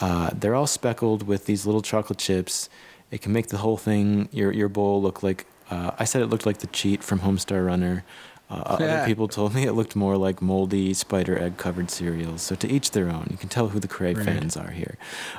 Uh, 0.00 0.30
they're 0.34 0.56
all 0.56 0.66
speckled 0.66 1.22
with 1.22 1.46
these 1.46 1.66
little 1.66 1.82
chocolate 1.82 2.18
chips. 2.18 2.68
It 3.12 3.22
can 3.22 3.32
make 3.32 3.46
the 3.48 3.58
whole 3.58 3.76
thing, 3.76 4.28
your, 4.32 4.52
your 4.52 4.68
bowl, 4.68 5.00
look 5.00 5.22
like 5.22 5.46
uh, 5.70 5.92
I 5.98 6.04
said 6.04 6.22
it 6.22 6.26
looked 6.26 6.46
like 6.46 6.58
the 6.58 6.68
cheat 6.68 7.02
from 7.02 7.20
Homestar 7.20 7.64
Runner. 7.64 8.04
Uh, 8.48 8.76
Yeah. 8.78 8.86
Other 8.86 9.06
people 9.06 9.26
told 9.28 9.54
me 9.54 9.64
it 9.64 9.72
looked 9.72 9.96
more 9.96 10.16
like 10.16 10.40
moldy 10.40 10.94
spider 10.94 11.36
egg 11.38 11.56
covered 11.56 11.90
cereals. 11.90 12.42
So 12.42 12.54
to 12.56 12.70
each 12.70 12.92
their 12.92 13.08
own. 13.08 13.26
You 13.30 13.36
can 13.36 13.48
tell 13.48 13.68
who 13.68 13.80
the 13.80 13.88
Crave 13.88 14.18
Right. 14.18 14.26
fans 14.26 14.56
are 14.56 14.70
here. 14.70 14.96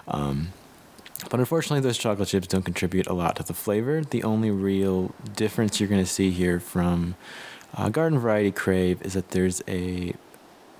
Um, 0.07 0.49
but 1.29 1.39
unfortunately, 1.39 1.79
those 1.81 1.97
chocolate 1.97 2.27
chips 2.29 2.47
don't 2.47 2.63
contribute 2.65 3.07
a 3.07 3.13
lot 3.13 3.35
to 3.37 3.43
the 3.43 3.53
flavor. 3.53 4.01
The 4.03 4.23
only 4.23 4.51
real 4.51 5.11
difference 5.35 5.79
you're 5.79 5.89
going 5.89 6.03
to 6.03 6.09
see 6.09 6.31
here 6.31 6.59
from 6.59 7.15
uh, 7.75 7.89
Garden 7.89 8.19
Variety 8.19 8.51
Crave 8.51 9.01
is 9.01 9.13
that 9.13 9.31
there's 9.31 9.61
a 9.67 10.13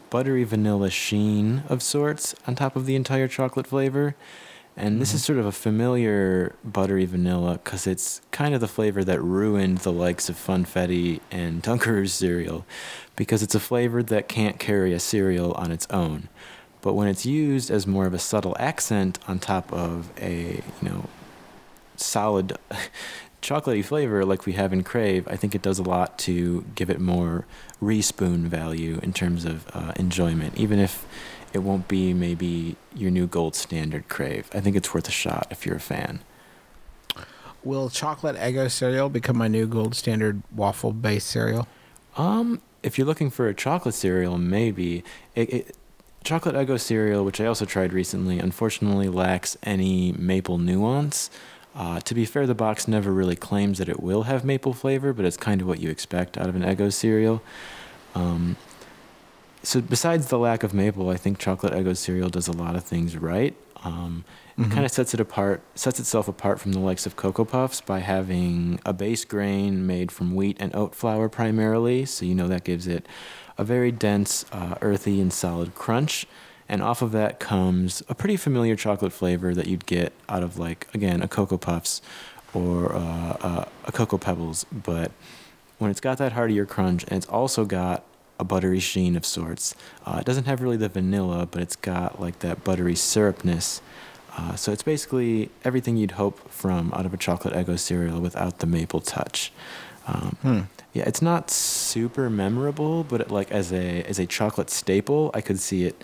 buttery 0.10 0.44
vanilla 0.44 0.90
sheen 0.90 1.64
of 1.70 1.82
sorts 1.82 2.36
on 2.46 2.56
top 2.56 2.76
of 2.76 2.86
the 2.86 2.96
entire 2.96 3.28
chocolate 3.28 3.68
flavor. 3.68 4.16
And 4.80 5.02
this 5.02 5.16
is 5.16 5.26
sort 5.26 5.40
of 5.40 5.48
a 5.48 5.52
familiar 5.52 6.56
buttery 6.64 7.06
vanilla 7.06 7.60
because 7.64 7.88
it's 7.88 8.22
kind 8.30 8.54
of 8.54 8.62
the 8.62 8.68
flavor 8.68 9.04
that 9.04 9.20
ruined 9.20 9.80
the 9.80 9.92
likes 9.92 10.30
of 10.30 10.36
Funfetti 10.36 11.20
and 11.32 11.64
Dunker's 11.64 12.14
cereal 12.14 12.64
because 13.16 13.42
it's 13.42 13.56
a 13.56 13.60
flavor 13.60 14.04
that 14.04 14.28
can't 14.28 14.60
carry 14.60 14.94
a 14.94 15.00
cereal 15.00 15.54
on 15.54 15.72
its 15.72 15.88
own. 15.90 16.30
But 16.82 16.94
when 16.94 17.08
it's 17.08 17.26
used 17.26 17.72
as 17.72 17.88
more 17.88 18.06
of 18.06 18.14
a 18.14 18.20
subtle 18.20 18.56
accent 18.60 19.18
on 19.28 19.40
top 19.40 19.74
of 19.74 20.12
a, 20.22 20.62
you 20.82 20.90
know, 20.90 21.06
solid 21.96 22.56
chocolatey 23.42 23.84
flavor 23.84 24.24
like 24.24 24.46
we 24.46 24.54
have 24.54 24.72
in 24.72 24.84
Crave, 24.84 25.28
I 25.28 25.38
think 25.38 25.56
it 25.56 25.64
does 25.64 25.80
a 25.80 25.84
lot 25.84 26.20
to 26.20 26.64
give 26.76 26.92
it 26.92 27.00
more 27.00 27.48
respoon 27.82 28.48
value 28.48 29.00
in 29.02 29.12
terms 29.12 29.44
of 29.44 29.66
uh, 29.74 29.94
enjoyment, 29.96 30.56
even 30.56 30.78
if 30.78 31.04
it 31.58 31.64
won't 31.64 31.88
be 31.88 32.14
maybe 32.14 32.76
your 32.96 33.10
new 33.10 33.26
gold 33.26 33.56
standard 33.56 34.08
Crave. 34.08 34.48
I 34.54 34.60
think 34.60 34.76
it's 34.76 34.94
worth 34.94 35.08
a 35.08 35.12
shot 35.12 35.48
if 35.50 35.66
you're 35.66 35.76
a 35.76 35.80
fan. 35.80 36.20
Will 37.64 37.90
chocolate 37.90 38.36
Eggo 38.36 38.70
cereal 38.70 39.10
become 39.10 39.38
my 39.38 39.48
new 39.48 39.66
gold 39.66 39.96
standard 39.96 40.44
waffle 40.56 40.94
based 40.94 41.28
cereal? 41.28 41.68
Um, 42.16 42.62
if 42.84 42.98
you're 42.98 43.08
looking 43.08 43.32
for 43.32 43.48
a 43.48 43.56
chocolate 43.56 43.96
cereal, 43.96 44.38
maybe 44.38 45.04
it, 45.34 45.52
it, 45.52 45.78
chocolate 46.24 46.54
Eggo 46.54 46.80
cereal, 46.80 47.26
which 47.26 47.42
I 47.42 47.48
also 47.48 47.66
tried 47.66 47.92
recently, 47.92 48.38
unfortunately 48.38 49.10
lacks 49.10 49.58
any 49.64 50.12
maple 50.12 50.60
nuance. 50.60 51.32
Uh, 51.76 52.00
to 52.02 52.14
be 52.14 52.26
fair, 52.26 52.46
the 52.46 52.56
box 52.56 52.88
never 52.88 53.12
really 53.12 53.36
claims 53.36 53.80
that 53.80 53.90
it 53.90 54.00
will 54.00 54.24
have 54.24 54.46
maple 54.46 54.74
flavor, 54.74 55.12
but 55.12 55.26
it's 55.26 55.38
kind 55.38 55.60
of 55.60 55.68
what 55.68 55.80
you 55.80 55.90
expect 55.90 56.38
out 56.38 56.50
of 56.50 56.56
an 56.56 56.62
Eggo 56.62 56.94
cereal. 56.94 57.42
Um, 58.14 58.58
so 59.64 59.82
besides 59.82 60.28
the 60.28 60.38
lack 60.38 60.64
of 60.64 60.74
maple, 60.74 61.10
I 61.10 61.18
think 61.18 61.40
chocolate 61.40 61.74
Eggo 61.74 61.96
cereal 61.96 62.30
does 62.30 62.48
a 62.48 62.54
lot 62.54 62.76
of 62.76 62.84
things 62.84 63.18
right. 63.18 63.56
Um. 63.84 64.26
It 64.60 64.72
kind 64.72 64.86
of 64.86 64.92
sets 64.92 65.14
it 65.14 65.20
apart, 65.20 65.62
sets 65.76 66.00
itself 66.00 66.28
apart 66.28 66.60
from 66.60 66.74
the 66.74 66.80
likes 66.80 67.06
of 67.06 67.16
Cocoa 67.16 67.46
Puffs 67.46 67.80
by 67.80 68.00
having 68.00 68.80
a 68.84 68.92
base 68.92 69.24
grain 69.24 69.86
made 69.86 70.12
from 70.12 70.34
wheat 70.34 70.58
and 70.60 70.76
oat 70.76 70.96
flour 70.96 71.30
primarily. 71.30 72.06
So 72.06 72.26
you 72.26 72.34
know 72.34 72.48
that 72.48 72.64
gives 72.64 72.88
it 72.88 73.08
a 73.56 73.64
very 73.64 73.92
dense, 73.92 74.46
uh, 74.52 74.74
earthy, 74.82 75.22
and 75.22 75.32
solid 75.32 75.76
crunch. 75.76 76.26
And 76.68 76.82
off 76.82 77.04
of 77.04 77.12
that 77.12 77.40
comes 77.40 78.02
a 78.10 78.16
pretty 78.16 78.36
familiar 78.36 78.76
chocolate 78.76 79.14
flavor 79.14 79.54
that 79.54 79.68
you'd 79.68 79.86
get 79.86 80.12
out 80.28 80.42
of 80.42 80.58
like 80.58 80.88
again 80.92 81.22
a 81.22 81.28
Cocoa 81.28 81.60
Puffs 81.60 82.02
or 82.52 82.96
uh, 82.96 83.38
uh, 83.40 83.66
a 83.86 83.92
Cocoa 83.92 84.18
Pebbles, 84.18 84.66
but 84.72 85.12
when 85.78 85.92
it's 85.92 86.02
got 86.02 86.18
that 86.18 86.32
heartier 86.32 86.66
crunch 86.66 87.04
and 87.04 87.14
it's 87.14 87.28
also 87.28 87.64
got 87.64 88.04
a 88.40 88.44
buttery 88.44 88.80
sheen 88.80 89.16
of 89.16 89.26
sorts. 89.26 89.76
Uh, 90.06 90.18
it 90.20 90.26
doesn't 90.26 90.46
have 90.46 90.62
really 90.62 90.78
the 90.78 90.90
vanilla, 90.90 91.48
but 91.50 91.62
it's 91.62 91.76
got 91.76 92.20
like 92.22 92.40
that 92.40 92.64
buttery 92.64 92.96
syrupness. 92.96 93.82
Uh, 94.38 94.56
so 94.56 94.72
it's 94.72 94.84
basically 94.84 95.50
everything 95.64 95.98
you'd 95.98 96.12
hope 96.12 96.50
from 96.52 96.94
out 96.94 97.06
of 97.06 97.14
a 97.14 97.18
chocolate 97.18 97.54
Eggo 97.54 97.78
cereal 97.78 98.20
without 98.20 98.60
the 98.60 98.68
maple 98.68 99.02
touch. 99.02 99.52
Um, 100.08 100.38
Hmm. 100.42 100.60
Yeah, 100.94 101.04
it's 101.06 101.22
not 101.22 101.52
super 101.52 102.30
memorable, 102.30 103.04
but 103.04 103.22
it, 103.22 103.30
like 103.32 103.52
as 103.52 103.72
a 103.72 104.02
as 104.04 104.18
a 104.20 104.26
chocolate 104.26 104.70
staple, 104.70 105.30
I 105.34 105.42
could 105.42 105.60
see 105.60 105.86
it 105.86 106.04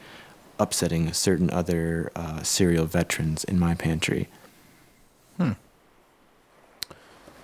upsetting 0.60 1.14
certain 1.14 1.50
other 1.50 2.12
uh, 2.16 2.44
cereal 2.44 2.86
veterans 2.86 3.44
in 3.44 3.58
my 3.58 3.74
pantry. 3.76 4.28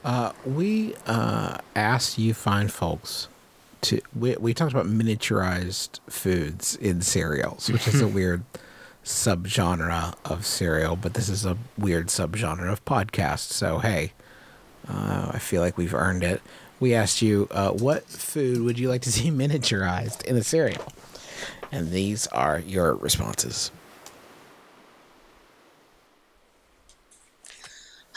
Uh, 0.03 0.31
we 0.45 0.95
uh, 1.07 1.57
asked 1.75 2.17
you 2.17 2.33
fine 2.33 2.67
folks 2.69 3.27
to. 3.81 4.01
We, 4.15 4.35
we 4.37 4.53
talked 4.53 4.71
about 4.71 4.85
miniaturized 4.85 5.99
foods 6.09 6.75
in 6.75 7.01
cereals, 7.01 7.69
which 7.69 7.87
is 7.87 8.01
a 8.01 8.07
weird 8.19 8.43
subgenre 9.03 10.15
of 10.25 10.45
cereal, 10.45 10.95
but 10.95 11.13
this 11.13 11.29
is 11.29 11.45
a 11.45 11.57
weird 11.77 12.07
subgenre 12.07 12.71
of 12.71 12.83
podcast. 12.85 13.51
So 13.51 13.79
hey, 13.79 14.13
uh, 14.87 15.31
I 15.33 15.39
feel 15.39 15.61
like 15.61 15.77
we've 15.77 15.93
earned 15.93 16.23
it. 16.23 16.41
We 16.79 16.93
asked 16.93 17.21
you, 17.21 17.47
uh, 17.51 17.71
what 17.71 18.05
food 18.05 18.61
would 18.61 18.79
you 18.79 18.89
like 18.89 19.01
to 19.03 19.11
see 19.13 19.29
miniaturized 19.29 20.25
in 20.25 20.35
a 20.35 20.43
cereal? 20.43 20.93
And 21.71 21.91
these 21.91 22.27
are 22.27 22.59
your 22.59 22.95
responses. 22.95 23.71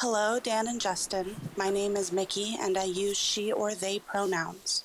Hello, 0.03 0.41
Dan 0.41 0.67
and 0.67 0.81
Justin. 0.81 1.37
My 1.57 1.71
name 1.71 1.95
is 1.95 2.11
Mickey, 2.11 2.57
and 2.61 2.77
I 2.77 2.83
use 2.83 3.17
she 3.17 3.53
or 3.53 3.73
they 3.73 4.01
pronouns. 4.01 4.83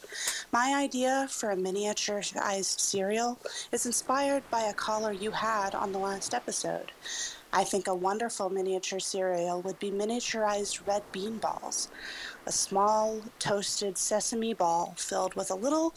My 0.54 0.74
idea 0.76 1.28
for 1.30 1.52
a 1.52 1.58
miniaturized 1.58 2.80
cereal 2.80 3.38
is 3.74 3.86
inspired 3.86 4.50
by 4.50 4.62
a 4.62 4.74
caller 4.74 5.12
you 5.12 5.32
had 5.32 5.76
on 5.76 5.92
the 5.92 6.00
last 6.00 6.34
episode. 6.34 6.94
I 7.52 7.66
think 7.66 7.86
a 7.88 7.94
wonderful 7.94 8.50
miniature 8.50 9.02
cereal 9.02 9.62
would 9.62 9.78
be 9.78 9.92
miniaturized 9.92 10.88
red 10.88 11.04
bean 11.12 11.38
balls. 11.40 11.90
A 12.46 12.54
small 12.54 13.20
toasted 13.40 13.98
sesame 13.98 14.54
ball 14.54 14.94
filled 14.98 15.34
with 15.34 15.52
a 15.52 15.56
little 15.56 15.94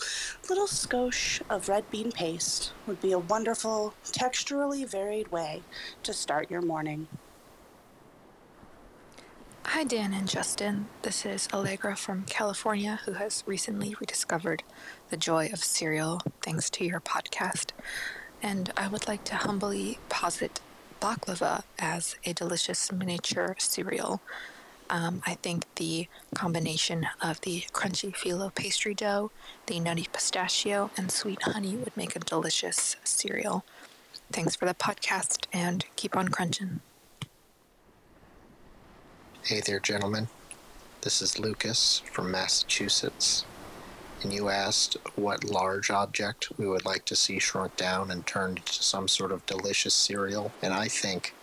little 0.48 0.66
skosh 0.66 1.40
of 1.48 1.68
red 1.68 1.88
bean 1.88 2.10
paste 2.10 2.72
would 2.88 3.00
be 3.00 3.12
a 3.12 3.20
wonderful, 3.20 3.94
texturally 4.04 4.84
varied 4.84 5.30
way 5.30 5.62
to 6.02 6.12
start 6.12 6.50
your 6.50 6.62
morning. 6.62 7.06
Hi, 9.80 9.84
Dan 9.84 10.12
and 10.12 10.28
Justin. 10.28 10.88
This 11.00 11.24
is 11.24 11.48
Allegra 11.54 11.96
from 11.96 12.24
California, 12.24 13.00
who 13.06 13.12
has 13.12 13.42
recently 13.46 13.96
rediscovered 13.98 14.62
the 15.08 15.16
joy 15.16 15.48
of 15.54 15.64
cereal 15.64 16.20
thanks 16.42 16.68
to 16.68 16.84
your 16.84 17.00
podcast. 17.00 17.70
And 18.42 18.74
I 18.76 18.88
would 18.88 19.08
like 19.08 19.24
to 19.24 19.36
humbly 19.36 19.98
posit 20.10 20.60
baklava 21.00 21.62
as 21.78 22.16
a 22.26 22.34
delicious 22.34 22.92
miniature 22.92 23.56
cereal. 23.58 24.20
Um, 24.90 25.22
I 25.26 25.36
think 25.36 25.64
the 25.76 26.08
combination 26.34 27.06
of 27.22 27.40
the 27.40 27.62
crunchy 27.72 28.14
phyllo 28.14 28.54
pastry 28.54 28.92
dough, 28.92 29.30
the 29.64 29.80
nutty 29.80 30.08
pistachio, 30.12 30.90
and 30.98 31.10
sweet 31.10 31.40
honey 31.40 31.76
would 31.76 31.96
make 31.96 32.14
a 32.14 32.18
delicious 32.18 32.96
cereal. 33.02 33.64
Thanks 34.30 34.54
for 34.54 34.66
the 34.66 34.74
podcast 34.74 35.46
and 35.54 35.86
keep 35.96 36.18
on 36.18 36.28
crunching. 36.28 36.82
Hey 39.42 39.60
there, 39.60 39.80
gentlemen. 39.80 40.28
This 41.00 41.22
is 41.22 41.38
Lucas 41.38 42.02
from 42.12 42.30
Massachusetts. 42.30 43.46
And 44.22 44.34
you 44.34 44.50
asked 44.50 44.98
what 45.16 45.44
large 45.44 45.90
object 45.90 46.52
we 46.58 46.68
would 46.68 46.84
like 46.84 47.06
to 47.06 47.16
see 47.16 47.38
shrunk 47.38 47.74
down 47.74 48.10
and 48.10 48.24
turned 48.26 48.58
into 48.58 48.82
some 48.82 49.08
sort 49.08 49.32
of 49.32 49.46
delicious 49.46 49.94
cereal. 49.94 50.52
And 50.62 50.74
I 50.74 50.88
think 50.88 51.34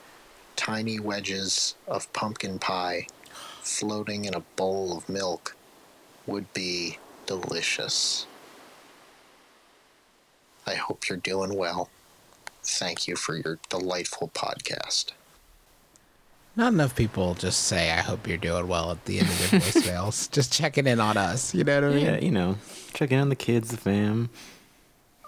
tiny 0.56 1.00
wedges 1.00 1.74
of 1.88 2.14
pumpkin 2.14 2.60
pie 2.60 3.08
floating 3.62 4.26
in 4.26 4.36
a 4.36 4.42
bowl 4.56 4.96
of 4.96 5.10
milk 5.10 5.56
would 6.28 6.54
be 6.54 7.00
delicious. 7.26 8.28
I 10.68 10.76
hope 10.76 11.10
you're 11.10 11.18
doing 11.18 11.56
well. 11.56 11.90
Thank 12.64 13.08
you 13.08 13.16
for 13.16 13.36
your 13.36 13.58
delightful 13.70 14.30
podcast. 14.36 15.14
Not 16.58 16.74
enough 16.74 16.96
people 16.96 17.36
just 17.36 17.66
say, 17.66 17.92
I 17.92 17.98
hope 17.98 18.28
you're 18.28 18.36
doing 18.36 18.68
well 18.68 18.90
at 18.90 19.06
the 19.06 19.20
end 19.20 19.30
of 19.30 19.52
their 19.52 19.60
voicemails. 19.60 20.32
just 20.32 20.52
checking 20.52 20.88
in 20.88 21.00
on 21.00 21.16
us. 21.16 21.54
You 21.54 21.64
know 21.64 21.76
what 21.82 21.92
I 21.92 21.94
mean? 21.94 22.06
Yeah, 22.06 22.18
you 22.18 22.32
know, 22.32 22.58
checking 22.94 23.20
on 23.20 23.30
the 23.30 23.36
kids, 23.36 23.70
the 23.70 23.78
fam. 23.78 24.32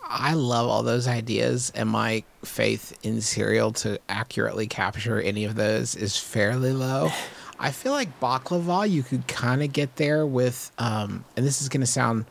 I 0.03 0.33
love 0.33 0.67
all 0.67 0.81
those 0.81 1.07
ideas, 1.07 1.71
and 1.75 1.87
my 1.87 2.23
faith 2.43 2.97
in 3.03 3.21
cereal 3.21 3.71
to 3.73 3.99
accurately 4.09 4.65
capture 4.65 5.21
any 5.21 5.45
of 5.45 5.53
those 5.53 5.95
is 5.95 6.17
fairly 6.17 6.73
low. 6.73 7.11
I 7.59 7.71
feel 7.71 7.91
like 7.91 8.19
baklava, 8.19 8.89
you 8.89 9.03
could 9.03 9.27
kind 9.27 9.61
of 9.61 9.71
get 9.71 9.97
there 9.97 10.25
with, 10.25 10.71
um, 10.79 11.25
and 11.37 11.45
this 11.45 11.61
is 11.61 11.69
going 11.69 11.81
to 11.81 11.87
sound 11.87 12.25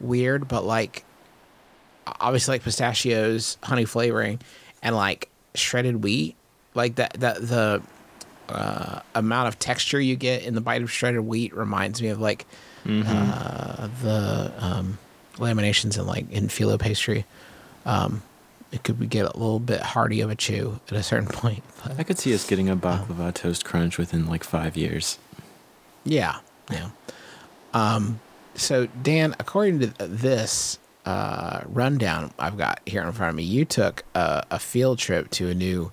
weird, 0.00 0.48
but 0.48 0.64
like, 0.64 1.04
obviously, 2.06 2.54
like 2.54 2.62
pistachios, 2.62 3.58
honey 3.62 3.84
flavoring, 3.84 4.40
and 4.82 4.96
like 4.96 5.28
shredded 5.54 6.02
wheat, 6.02 6.34
like 6.74 6.94
that, 6.94 7.12
that 7.20 7.46
the 7.46 7.82
uh, 8.48 9.00
amount 9.14 9.48
of 9.48 9.58
texture 9.58 10.00
you 10.00 10.16
get 10.16 10.44
in 10.44 10.54
the 10.54 10.60
bite 10.60 10.82
of 10.82 10.90
shredded 10.90 11.20
wheat 11.20 11.54
reminds 11.54 12.00
me 12.02 12.08
of 12.08 12.20
like 12.20 12.46
uh, 12.86 13.88
the 14.02 14.52
um, 14.58 14.98
laminations 15.36 15.98
in 15.98 16.06
like 16.06 16.30
in 16.30 16.48
phyllo 16.48 16.78
pastry. 16.78 17.24
Um, 17.84 18.22
it 18.70 18.82
could 18.82 19.08
get 19.08 19.24
a 19.24 19.36
little 19.36 19.60
bit 19.60 19.80
hearty 19.80 20.20
of 20.20 20.30
a 20.30 20.34
chew 20.34 20.78
at 20.88 20.94
a 20.94 21.02
certain 21.02 21.28
point. 21.32 21.62
But 21.82 21.98
I 21.98 22.02
could 22.02 22.18
see 22.18 22.34
us 22.34 22.46
getting 22.46 22.68
a 22.68 22.76
baklava 22.76 23.32
toast 23.34 23.64
crunch 23.64 23.98
within 23.98 24.26
like 24.26 24.44
five 24.44 24.76
years. 24.76 25.18
yeah, 26.04 26.40
yeah. 26.70 26.90
Um, 27.74 28.20
so 28.54 28.86
Dan, 29.02 29.34
according 29.38 29.80
to 29.80 29.86
this 30.06 30.78
uh, 31.04 31.62
rundown 31.66 32.32
I've 32.38 32.58
got 32.58 32.80
here 32.86 33.02
in 33.02 33.12
front 33.12 33.30
of 33.30 33.36
me, 33.36 33.42
you 33.44 33.64
took 33.64 34.04
a, 34.14 34.44
a 34.50 34.58
field 34.58 34.98
trip 34.98 35.30
to 35.32 35.48
a 35.48 35.54
new 35.54 35.92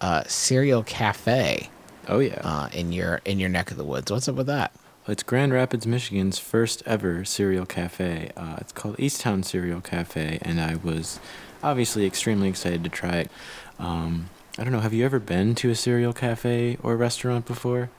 uh, 0.00 0.24
cereal 0.26 0.82
cafe 0.82 1.70
Oh 2.10 2.18
yeah, 2.18 2.40
uh, 2.42 2.68
in 2.72 2.92
your 2.92 3.20
in 3.24 3.38
your 3.38 3.48
neck 3.48 3.70
of 3.70 3.76
the 3.76 3.84
woods. 3.84 4.10
What's 4.10 4.28
up 4.28 4.34
with 4.34 4.48
that? 4.48 4.72
it's 5.08 5.22
Grand 5.24 5.52
Rapids, 5.52 5.86
Michigan's 5.88 6.38
first 6.38 6.82
ever 6.86 7.24
cereal 7.24 7.66
cafe. 7.66 8.30
Uh, 8.36 8.56
it's 8.58 8.70
called 8.72 8.96
Eastown 8.98 9.44
Cereal 9.44 9.80
Cafe, 9.80 10.38
and 10.42 10.60
I 10.60 10.76
was 10.76 11.18
obviously 11.64 12.06
extremely 12.06 12.48
excited 12.48 12.84
to 12.84 12.90
try 12.90 13.16
it. 13.16 13.30
Um, 13.78 14.30
I 14.58 14.62
don't 14.62 14.72
know. 14.72 14.78
Have 14.80 14.92
you 14.92 15.04
ever 15.04 15.18
been 15.18 15.54
to 15.56 15.70
a 15.70 15.74
cereal 15.74 16.12
cafe 16.12 16.78
or 16.82 16.96
restaurant 16.96 17.44
before? 17.46 17.90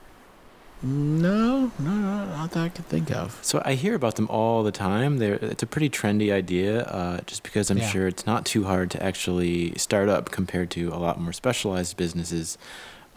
No, 0.84 1.72
no, 1.80 1.92
no, 1.92 2.26
not 2.28 2.52
that 2.52 2.64
I 2.64 2.70
can 2.70 2.86
think 2.86 3.12
of. 3.12 3.38
So 3.42 3.62
I 3.66 3.74
hear 3.74 3.94
about 3.96 4.16
them 4.16 4.28
all 4.30 4.64
the 4.64 4.72
time. 4.72 5.18
They're, 5.18 5.36
it's 5.36 5.64
a 5.64 5.68
pretty 5.68 5.90
trendy 5.90 6.32
idea, 6.32 6.84
uh, 6.84 7.20
just 7.26 7.44
because 7.44 7.70
I'm 7.70 7.78
Yeah. 7.80 7.90
sure 7.90 8.08
it's 8.08 8.26
not 8.26 8.46
too 8.46 8.64
hard 8.64 8.90
to 8.92 9.04
actually 9.04 9.74
start 9.78 10.08
up 10.08 10.32
compared 10.32 10.70
to 10.72 10.90
a 10.94 10.98
lot 10.98 11.20
more 11.20 11.34
specialized 11.34 11.98
businesses. 11.98 12.58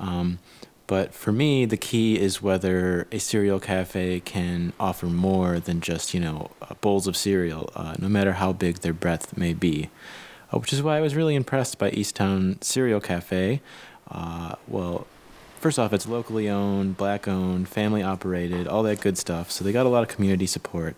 Um, 0.00 0.40
but 0.86 1.14
for 1.14 1.32
me, 1.32 1.64
the 1.64 1.76
key 1.76 2.18
is 2.18 2.42
whether 2.42 3.06
a 3.10 3.18
cereal 3.18 3.58
cafe 3.58 4.20
can 4.20 4.72
offer 4.78 5.06
more 5.06 5.58
than 5.58 5.80
just 5.80 6.14
you 6.14 6.20
know 6.20 6.50
uh, 6.62 6.74
bowls 6.80 7.06
of 7.06 7.16
cereal, 7.16 7.70
uh, 7.74 7.94
no 7.98 8.08
matter 8.08 8.34
how 8.34 8.52
big 8.52 8.78
their 8.78 8.92
breadth 8.92 9.36
may 9.36 9.54
be. 9.54 9.90
Uh, 10.52 10.58
which 10.58 10.72
is 10.72 10.82
why 10.82 10.98
I 10.98 11.00
was 11.00 11.14
really 11.14 11.34
impressed 11.34 11.78
by 11.78 11.90
Eastown 11.90 12.62
Cereal 12.62 13.00
Cafe. 13.00 13.60
Uh, 14.10 14.54
well, 14.68 15.06
first 15.58 15.78
off, 15.78 15.92
it's 15.92 16.06
locally 16.06 16.48
owned, 16.48 16.96
black 16.96 17.26
owned, 17.26 17.68
family 17.68 18.02
operated, 18.02 18.68
all 18.68 18.82
that 18.82 19.00
good 19.00 19.16
stuff. 19.16 19.50
So 19.50 19.64
they 19.64 19.72
got 19.72 19.86
a 19.86 19.88
lot 19.88 20.02
of 20.02 20.08
community 20.08 20.46
support. 20.46 20.96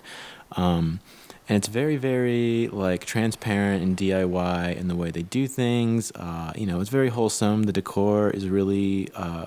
Um, 0.53 1.01
and 1.48 1.56
it's 1.56 1.68
very, 1.68 1.96
very 1.96 2.68
like 2.68 3.04
transparent 3.04 3.82
and 3.82 3.96
DIY 3.96 4.76
in 4.76 4.88
the 4.88 4.96
way 4.96 5.11
they 5.11 5.22
do 5.22 5.46
things. 5.46 6.11
Uh, 6.12 6.52
you 6.56 6.66
know, 6.66 6.80
it's 6.80 6.90
very 6.90 7.09
wholesome. 7.09 7.64
The 7.64 7.72
decor 7.72 8.30
is 8.30 8.48
really 8.48 9.09
uh, 9.14 9.46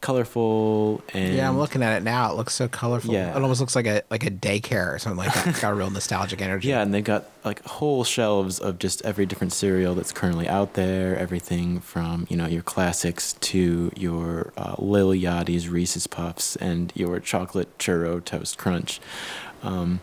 colorful 0.00 1.02
and 1.14 1.34
Yeah, 1.34 1.48
I'm 1.48 1.58
looking 1.58 1.82
at 1.82 1.96
it 1.96 2.02
now. 2.02 2.30
It 2.30 2.36
looks 2.36 2.54
so 2.54 2.68
colorful. 2.68 3.12
Yeah. 3.12 3.36
It 3.36 3.42
almost 3.42 3.60
looks 3.60 3.74
like 3.74 3.86
a 3.86 4.02
like 4.10 4.24
a 4.24 4.30
daycare 4.30 4.94
or 4.94 4.98
something 4.98 5.18
like 5.18 5.34
that. 5.34 5.46
It's 5.46 5.60
got 5.60 5.72
a 5.72 5.74
real 5.74 5.90
nostalgic 5.98 6.40
energy. 6.40 6.68
Yeah, 6.68 6.82
and 6.82 6.92
they've 6.92 7.04
got 7.04 7.24
like 7.44 7.62
whole 7.64 8.04
shelves 8.04 8.58
of 8.58 8.78
just 8.78 9.02
every 9.02 9.26
different 9.26 9.52
cereal 9.52 9.94
that's 9.94 10.12
currently 10.12 10.48
out 10.48 10.74
there. 10.74 11.16
Everything 11.18 11.80
from 11.80 12.26
you 12.30 12.36
know 12.36 12.46
your 12.46 12.62
classics 12.62 13.34
to 13.34 13.90
your 13.96 14.52
uh, 14.56 14.76
Lil 14.78 15.10
Yachty's 15.10 15.68
Reese's 15.68 16.06
Puffs 16.06 16.56
and 16.56 16.92
your 16.94 17.18
chocolate 17.20 17.76
churro 17.78 18.22
toast 18.22 18.58
crunch. 18.58 19.00
Um, 19.62 20.00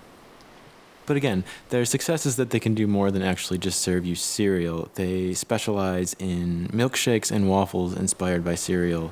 but 1.05 1.17
again, 1.17 1.43
their 1.69 1.85
success 1.85 2.25
is 2.25 2.35
that 2.35 2.51
they 2.51 2.59
can 2.59 2.73
do 2.73 2.87
more 2.87 3.11
than 3.11 3.21
actually 3.21 3.57
just 3.57 3.81
serve 3.81 4.05
you 4.05 4.15
cereal. 4.15 4.89
They 4.95 5.33
specialize 5.33 6.15
in 6.19 6.67
milkshakes 6.69 7.31
and 7.31 7.49
waffles 7.49 7.95
inspired 7.95 8.43
by 8.43 8.55
cereal. 8.55 9.11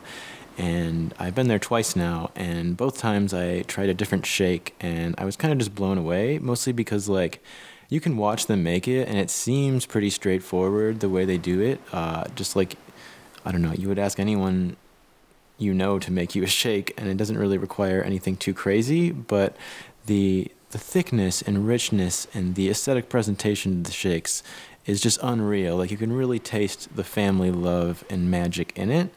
And 0.58 1.14
I've 1.18 1.36
been 1.36 1.48
there 1.48 1.60
twice 1.60 1.96
now, 1.96 2.32
and 2.36 2.76
both 2.76 2.98
times 2.98 3.34
I 3.34 3.62
tried 3.62 3.88
a 3.88 3.94
different 3.94 4.26
shake, 4.26 4.76
and 4.82 5.16
I 5.18 5.24
was 5.24 5.38
kind 5.38 5.54
of 5.54 5.58
just 5.58 5.74
blown 5.74 5.98
away, 5.98 6.38
mostly 6.38 6.74
because, 6.74 7.08
like, 7.08 7.42
you 7.88 8.02
can 8.02 8.18
watch 8.18 8.48
them 8.48 8.62
make 8.62 8.86
it, 8.86 9.08
and 9.08 9.18
it 9.18 9.30
seems 9.30 9.86
pretty 9.86 10.10
straightforward 10.10 11.00
the 11.00 11.08
way 11.08 11.24
they 11.24 11.38
do 11.38 11.62
it. 11.62 11.80
Uh, 11.94 12.26
just 12.36 12.58
like, 12.58 12.76
I 13.46 13.54
don't 13.54 13.62
know, 13.62 13.72
you 13.72 13.88
would 13.88 14.00
ask 14.00 14.20
anyone 14.20 14.76
you 15.58 15.74
know 15.74 15.98
to 16.00 16.12
make 16.12 16.36
you 16.36 16.44
a 16.44 16.48
shake, 16.48 16.94
and 16.98 17.08
it 17.08 17.16
doesn't 17.16 17.38
really 17.38 17.58
require 17.58 18.02
anything 18.02 18.36
too 18.36 18.54
crazy, 18.54 19.12
but 19.12 19.56
the 20.08 20.52
the 20.72 20.78
thickness 20.78 21.42
and 21.42 21.68
richness 21.68 22.28
and 22.34 22.56
the 22.56 22.70
aesthetic 22.70 23.10
presentation 23.10 23.74
of 23.74 23.84
the 23.86 23.92
shakes 23.92 24.44
is 24.86 25.02
just 25.02 25.20
unreal. 25.22 25.78
Like 25.78 25.92
you 25.92 25.98
can 25.98 26.14
really 26.14 26.40
taste 26.40 26.96
the 26.96 27.04
family 27.04 27.52
love 27.52 28.04
and 28.10 28.30
magic 28.30 28.74
in 28.76 28.90
it. 28.90 29.14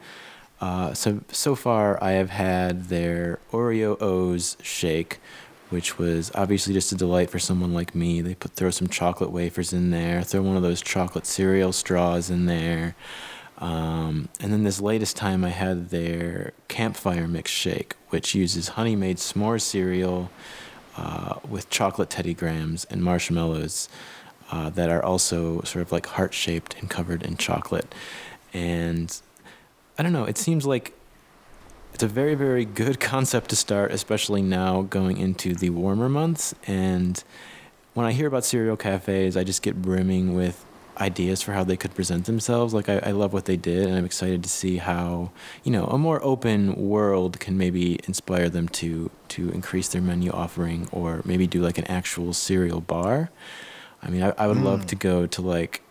Uh, 0.61 0.95
so 0.95 1.21
so 1.29 1.55
far, 1.55 2.03
I 2.03 2.12
have 2.12 2.31
had 2.31 2.85
their 2.85 3.41
Oreo 3.51 4.01
O's 4.01 4.57
shake, 4.62 5.19
which 5.71 5.99
was 5.99 6.31
obviously 6.35 6.73
just 6.73 6.93
a 6.93 6.95
delight 6.95 7.31
for 7.31 7.41
someone 7.41 7.75
like 7.75 7.95
me. 7.95 8.21
They 8.21 8.35
put 8.35 8.53
throw 8.53 8.71
some 8.71 8.88
chocolate 8.88 9.33
wafers 9.33 9.73
in 9.73 9.91
there, 9.91 10.23
throw 10.23 10.43
one 10.43 10.57
of 10.57 10.62
those 10.62 10.81
chocolate 10.81 11.27
cereal 11.27 11.73
straws 11.73 12.31
in 12.31 12.47
there. 12.47 12.95
Um, 13.59 14.29
and 14.41 14.53
then 14.53 14.65
this 14.65 14.81
latest 14.81 15.17
time, 15.17 15.45
I 15.45 15.51
had 15.51 15.91
their 15.91 16.53
campfire 16.69 17.29
mix 17.29 17.51
shake, 17.51 17.95
which 18.11 18.35
uses 18.35 18.69
honey 18.69 18.97
made 18.97 19.19
s'more 19.19 19.61
cereal 19.61 20.31
uh, 20.96 21.38
with 21.48 21.70
chocolate 21.70 22.11
Teddy 22.11 22.35
Grahams 22.35 22.85
and 22.87 23.02
marshmallows 23.02 23.88
uh, 24.50 24.70
that 24.70 24.90
are 24.90 25.02
also 25.02 25.62
sort 25.62 25.83
of 25.83 25.92
like 25.92 26.07
heart 26.07 26.35
shaped 26.35 26.76
and 26.78 26.90
covered 26.90 27.22
in 27.22 27.37
chocolate. 27.37 27.94
And 28.52 29.20
I 29.98 30.02
don't 30.02 30.12
know, 30.12 30.24
it 30.24 30.37
seems 30.37 30.66
like 30.66 30.92
it's 31.94 32.02
a 32.02 32.09
very, 32.09 32.35
very 32.35 32.64
good 32.64 33.00
concept 33.12 33.50
to 33.50 33.57
start, 33.57 33.92
especially 33.92 34.42
now 34.42 34.83
going 34.83 35.18
into 35.18 35.55
the 35.55 35.70
warmer 35.70 36.09
months. 36.09 36.55
And 36.66 37.22
when 37.94 38.07
I 38.07 38.12
hear 38.12 38.26
about 38.26 38.44
cereal 38.44 38.76
cafes, 38.76 39.37
I 39.37 39.44
just 39.44 39.62
get 39.62 39.81
brimming 39.81 40.35
with 40.35 40.64
ideas 41.03 41.43
for 41.43 41.53
how 41.53 41.65
they 41.65 41.77
could 41.77 41.95
present 41.95 42.25
themselves. 42.25 42.73
Like 42.73 42.88
I, 42.88 42.99
I 42.99 43.11
love 43.11 43.33
what 43.33 43.45
they 43.45 43.57
did, 43.57 43.87
and 43.88 43.97
I'm 43.99 44.05
excited 44.07 44.43
to 44.45 44.49
see 44.49 44.79
how 44.79 45.31
you 45.65 45.71
know 45.73 45.85
a 45.87 45.99
more 45.99 46.23
open 46.25 46.75
world 46.77 47.38
can 47.41 47.59
maybe 47.59 47.99
inspire 48.09 48.49
them 48.49 48.69
to 48.81 49.11
to 49.35 49.51
increase 49.51 49.88
their 49.88 50.03
menu 50.03 50.31
offering, 50.31 50.88
or 50.93 51.21
maybe 51.25 51.47
do 51.47 51.61
like 51.61 51.79
an 51.79 51.85
actual 51.99 52.33
cereal 52.33 52.81
bar. 52.81 53.31
I 54.03 54.11
mean, 54.11 54.23
I, 54.23 54.31
I 54.38 54.47
would 54.49 54.57
love 54.71 54.87
to 54.87 54.97
go 54.97 55.27
to 55.27 55.41
like 55.43 55.83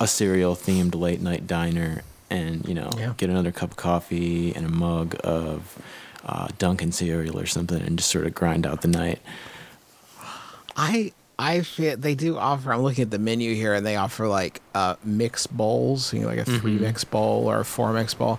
a 0.00 0.06
cereal 0.06 0.56
themed 0.56 0.94
late 0.94 1.20
night 1.20 1.46
diner 1.46 2.02
and 2.30 2.66
you 2.66 2.74
know 2.74 2.90
Yeah. 2.98 3.12
get 3.16 3.30
another 3.30 3.52
cup 3.52 3.70
of 3.72 3.76
coffee 3.76 4.52
and 4.56 4.64
a 4.66 4.68
mug 4.86 5.14
of 5.22 5.78
uh, 6.24 6.48
Dunkin' 6.58 6.92
cereal 6.92 7.38
or 7.38 7.46
something, 7.46 7.80
and 7.82 7.98
just 7.98 8.10
sort 8.10 8.26
of 8.26 8.32
grind 8.34 8.66
out 8.66 8.82
the 8.82 8.88
night. 8.88 9.20
I 10.76 11.12
I 11.38 11.62
feel 11.62 11.96
they 11.96 12.14
do 12.14 12.38
offer. 12.38 12.72
I'm 12.72 12.82
looking 12.82 13.02
at 13.02 13.10
the 13.10 13.18
menu 13.18 13.54
here, 13.54 13.74
and 13.74 13.84
they 13.84 13.96
offer 13.96 14.28
like 14.28 14.60
uh, 14.74 14.96
mix 15.04 15.46
bowls, 15.46 16.12
you 16.12 16.20
know, 16.20 16.26
like 16.28 16.38
a 16.38 16.44
three 16.44 16.78
mix 16.78 17.04
bowl 17.04 17.50
or 17.50 17.60
a 17.60 17.64
four 17.64 17.92
mix 17.92 18.14
bowl. 18.14 18.38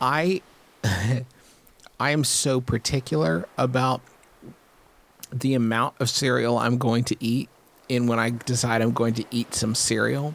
I 0.00 0.42
I 0.84 2.10
am 2.10 2.24
so 2.24 2.60
particular 2.60 3.46
about 3.58 4.00
the 5.32 5.54
amount 5.54 5.94
of 6.00 6.10
cereal 6.10 6.58
I'm 6.58 6.78
going 6.78 7.04
to 7.04 7.16
eat, 7.20 7.48
and 7.88 8.08
when 8.08 8.18
I 8.18 8.30
decide 8.30 8.82
I'm 8.82 8.92
going 8.92 9.14
to 9.14 9.24
eat 9.30 9.54
some 9.54 9.74
cereal, 9.74 10.34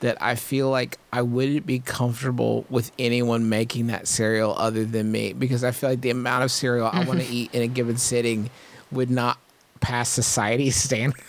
that 0.00 0.20
I 0.20 0.34
feel 0.34 0.70
like 0.70 0.98
I 1.12 1.22
wouldn't 1.22 1.66
be 1.66 1.78
comfortable 1.78 2.64
with 2.68 2.90
anyone 2.98 3.48
making 3.48 3.86
that 3.88 4.08
cereal 4.08 4.54
other 4.58 4.84
than 4.84 5.12
me 5.12 5.32
because 5.32 5.62
I 5.62 5.70
feel 5.70 5.90
like 5.90 6.00
the 6.00 6.10
amount 6.10 6.44
of 6.44 6.50
cereal 6.50 6.88
I 6.92 7.04
want 7.04 7.20
to 7.20 7.26
eat 7.30 7.54
in 7.54 7.62
a 7.62 7.68
given 7.68 7.96
sitting 7.96 8.50
would 8.90 9.10
not 9.10 9.38
pass 9.84 10.08
society 10.08 10.70
standards. 10.84 11.22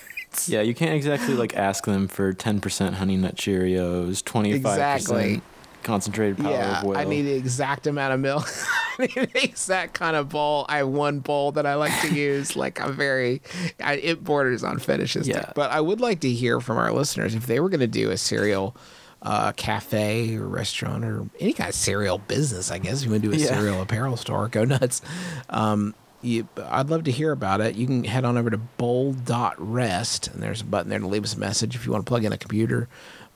Yeah, 0.47 0.61
you 0.61 0.73
can't 0.73 0.93
exactly 0.95 1.33
like 1.33 1.55
ask 1.55 1.85
them 1.85 2.07
for 2.07 2.33
10% 2.33 2.93
honey 2.93 3.15
nut 3.17 3.35
Cheerios, 3.35 4.21
25% 4.23 5.41
concentrated 5.83 6.37
power 6.37 6.51
yeah, 6.51 6.79
of 6.79 6.83
will. 6.87 6.97
I 6.97 7.03
need 7.05 7.21
the 7.21 7.33
exact 7.33 7.87
amount 7.87 8.13
of 8.13 8.19
milk. 8.19 8.47
I 8.99 9.03
need 9.03 9.29
the 9.33 9.43
exact 9.43 9.93
kind 9.93 10.15
of 10.15 10.29
bowl. 10.29 10.65
I 10.67 10.77
have 10.77 10.87
one 10.87 11.19
bowl 11.19 11.51
that 11.53 11.65
I 11.65 11.75
like 11.75 11.93
to 12.01 12.13
use. 12.13 12.55
Like 12.65 12.81
I'm 12.81 12.93
very, 12.95 13.41
I, 13.79 13.95
it 13.95 14.23
borders 14.23 14.63
on 14.63 14.79
fetishistic. 14.79 15.35
Yeah. 15.35 15.51
But 15.55 15.71
I 15.71 15.79
would 15.81 16.01
like 16.01 16.21
to 16.21 16.29
hear 16.29 16.59
from 16.59 16.77
our 16.77 16.91
listeners 16.91 17.35
if 17.35 17.45
they 17.47 17.59
were 17.59 17.69
going 17.69 17.81
to 17.81 17.87
do 17.87 18.09
a 18.11 18.17
cereal 18.17 18.75
uh, 19.21 19.51
cafe 19.53 20.35
or 20.35 20.47
restaurant 20.47 21.03
or 21.05 21.25
any 21.39 21.53
kind 21.53 21.69
of 21.69 21.75
cereal 21.75 22.17
business. 22.17 22.71
I 22.71 22.77
guess 22.79 23.03
you 23.03 23.11
want 23.11 23.23
to 23.23 23.29
do 23.29 23.35
a 23.35 23.37
Yeah. 23.39 23.47
cereal 23.47 23.81
apparel 23.81 24.17
store, 24.17 24.47
go 24.47 24.63
nuts. 24.65 25.01
Um, 25.49 25.93
you, 26.25 26.47
I'd 26.63 26.89
love 26.89 27.03
to 27.05 27.11
hear 27.11 27.31
about 27.31 27.61
it. 27.61 27.75
You 27.75 27.85
can 27.85 28.03
head 28.03 28.25
on 28.25 28.37
over 28.37 28.49
to 28.49 28.57
bowl.rest, 28.57 30.27
and 30.27 30.41
there's 30.41 30.61
a 30.61 30.65
button 30.65 30.89
there 30.89 30.99
to 30.99 31.07
leave 31.07 31.23
us 31.23 31.35
a 31.35 31.39
message 31.39 31.75
if 31.75 31.85
you 31.85 31.91
want 31.91 32.05
to 32.05 32.09
plug 32.09 32.25
in 32.25 32.33
a 32.33 32.37
computer 32.37 32.87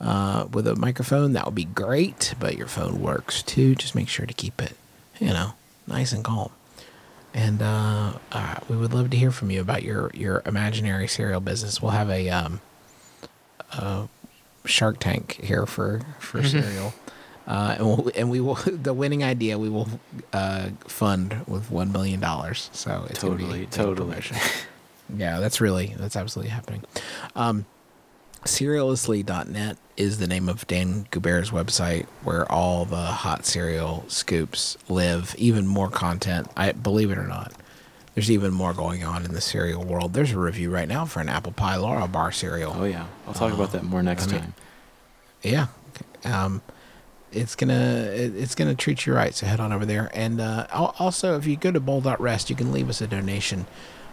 uh, 0.01 0.47
with 0.51 0.67
a 0.67 0.75
microphone. 0.75 1.33
That 1.33 1.45
would 1.45 1.55
be 1.55 1.65
great, 1.65 2.33
but 2.39 2.57
your 2.57 2.67
phone 2.67 3.01
works 3.01 3.43
too. 3.43 3.75
Just 3.75 3.95
make 3.95 4.09
sure 4.09 4.25
to 4.25 4.33
keep 4.33 4.61
it, 4.61 4.73
you 5.19 5.27
know, 5.27 5.53
nice 5.87 6.11
and 6.11 6.23
calm. 6.23 6.51
And 7.33 7.61
uh, 7.61 8.13
uh, 8.31 8.55
we 8.67 8.75
would 8.75 8.93
love 8.93 9.11
to 9.11 9.17
hear 9.17 9.31
from 9.31 9.51
you 9.51 9.61
about 9.61 9.83
your 9.83 10.09
your 10.13 10.41
imaginary 10.45 11.07
cereal 11.07 11.39
business. 11.39 11.81
We'll 11.81 11.91
have 11.91 12.09
a 12.09 12.29
um, 12.29 12.61
uh, 13.71 14.07
Shark 14.65 14.99
Tank 14.99 15.39
here 15.43 15.65
for 15.65 16.01
for 16.19 16.43
cereal. 16.43 16.93
Uh, 17.49 17.75
and, 17.79 17.85
we'll, 17.87 18.11
and 18.15 18.29
we 18.29 18.39
will 18.39 18.53
the 18.65 18.93
winning 18.93 19.23
idea 19.23 19.57
we 19.57 19.69
will 19.69 19.89
uh, 20.33 20.69
fund 20.87 21.35
with 21.47 21.69
one 21.71 21.91
million 21.91 22.19
dollars. 22.19 22.69
So 22.73 23.07
it's 23.09 23.19
Totally, 23.19 23.65
totally. 23.65 24.21
yeah, 25.17 25.39
that's 25.39 25.59
really 25.59 25.95
that's 25.97 26.15
absolutely 26.15 26.51
happening. 26.51 26.83
Um, 27.35 27.65
Cerealously.net 28.45 29.77
is 29.97 30.19
the 30.19 30.27
name 30.27 30.47
of 30.47 30.65
Dan 30.67 31.07
Goubert's 31.11 31.49
website 31.49 32.05
where 32.23 32.49
all 32.49 32.85
the 32.85 32.95
hot 32.95 33.45
cereal 33.45 34.05
scoops 34.07 34.77
live. 34.87 35.35
Even 35.37 35.67
more 35.67 35.89
content. 35.89 36.47
I 36.55 36.71
believe 36.71 37.11
it 37.11 37.17
or 37.17 37.27
not. 37.27 37.51
There's 38.15 38.31
even 38.31 38.53
more 38.53 38.73
going 38.73 39.03
on 39.03 39.25
in 39.25 39.33
the 39.33 39.41
cereal 39.41 39.83
world. 39.83 40.13
There's 40.13 40.31
a 40.31 40.39
review 40.39 40.69
right 40.71 40.87
now 40.87 41.05
for 41.05 41.19
an 41.19 41.29
apple 41.29 41.51
pie 41.51 41.75
Larabar 41.77 42.33
cereal. 42.33 42.73
oh, 42.77 42.85
yeah. 42.85 43.07
I'll 43.27 43.33
talk 43.33 43.53
about 43.53 43.71
that 43.73 43.83
more 43.83 44.03
next 44.03 44.29
I 44.29 44.31
mean- 44.31 44.41
time. 44.41 44.53
Yeah. 45.41 45.67
Um, 46.25 46.61
it's 47.31 47.55
gonna 47.55 47.73
it- 48.13 48.35
it's 48.35 48.55
gonna 48.55 48.75
treat 48.75 49.05
you 49.05 49.13
right. 49.13 49.33
So 49.33 49.45
head 49.45 49.59
on 49.59 49.71
over 49.73 49.85
there, 49.85 50.09
and 50.13 50.39
uh, 50.41 50.67
also 50.71 51.37
if 51.37 51.45
you 51.45 51.55
go 51.55 51.71
to 51.71 51.79
bowl.rest, 51.79 52.49
you 52.49 52.55
can 52.55 52.71
leave 52.71 52.89
us 52.89 53.01
a 53.01 53.07
donation 53.07 53.65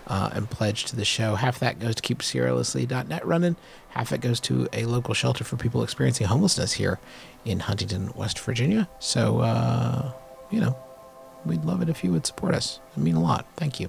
uh, 0.06 0.30
and 0.32 0.48
pledge 0.50 0.84
to 0.86 0.96
the 0.96 1.04
show. 1.04 1.34
Half 1.34 1.58
that 1.60 1.78
goes 1.78 1.94
to 1.96 2.02
keep 2.02 2.22
cerealously.net 2.22 3.26
running. 3.26 3.56
Half 3.90 4.12
it 4.12 4.20
goes 4.20 4.38
to 4.40 4.68
a 4.72 4.84
local 4.84 5.14
shelter 5.14 5.44
for 5.44 5.56
people 5.56 5.82
experiencing 5.82 6.26
homelessness 6.26 6.74
here 6.74 6.98
in 7.44 7.60
Huntington, 7.60 8.12
West 8.14 8.38
Virginia. 8.38 8.88
So 8.98 9.40
uh, 9.40 10.12
you 10.50 10.60
know, 10.60 10.76
we'd 11.44 11.64
love 11.64 11.82
it 11.82 11.88
if 11.88 12.04
you 12.04 12.12
would 12.12 12.26
support 12.26 12.54
us. 12.54 12.80
It'd 12.92 13.02
mean 13.02 13.16
a 13.16 13.22
lot. 13.22 13.46
Thank 13.56 13.80
you. 13.80 13.88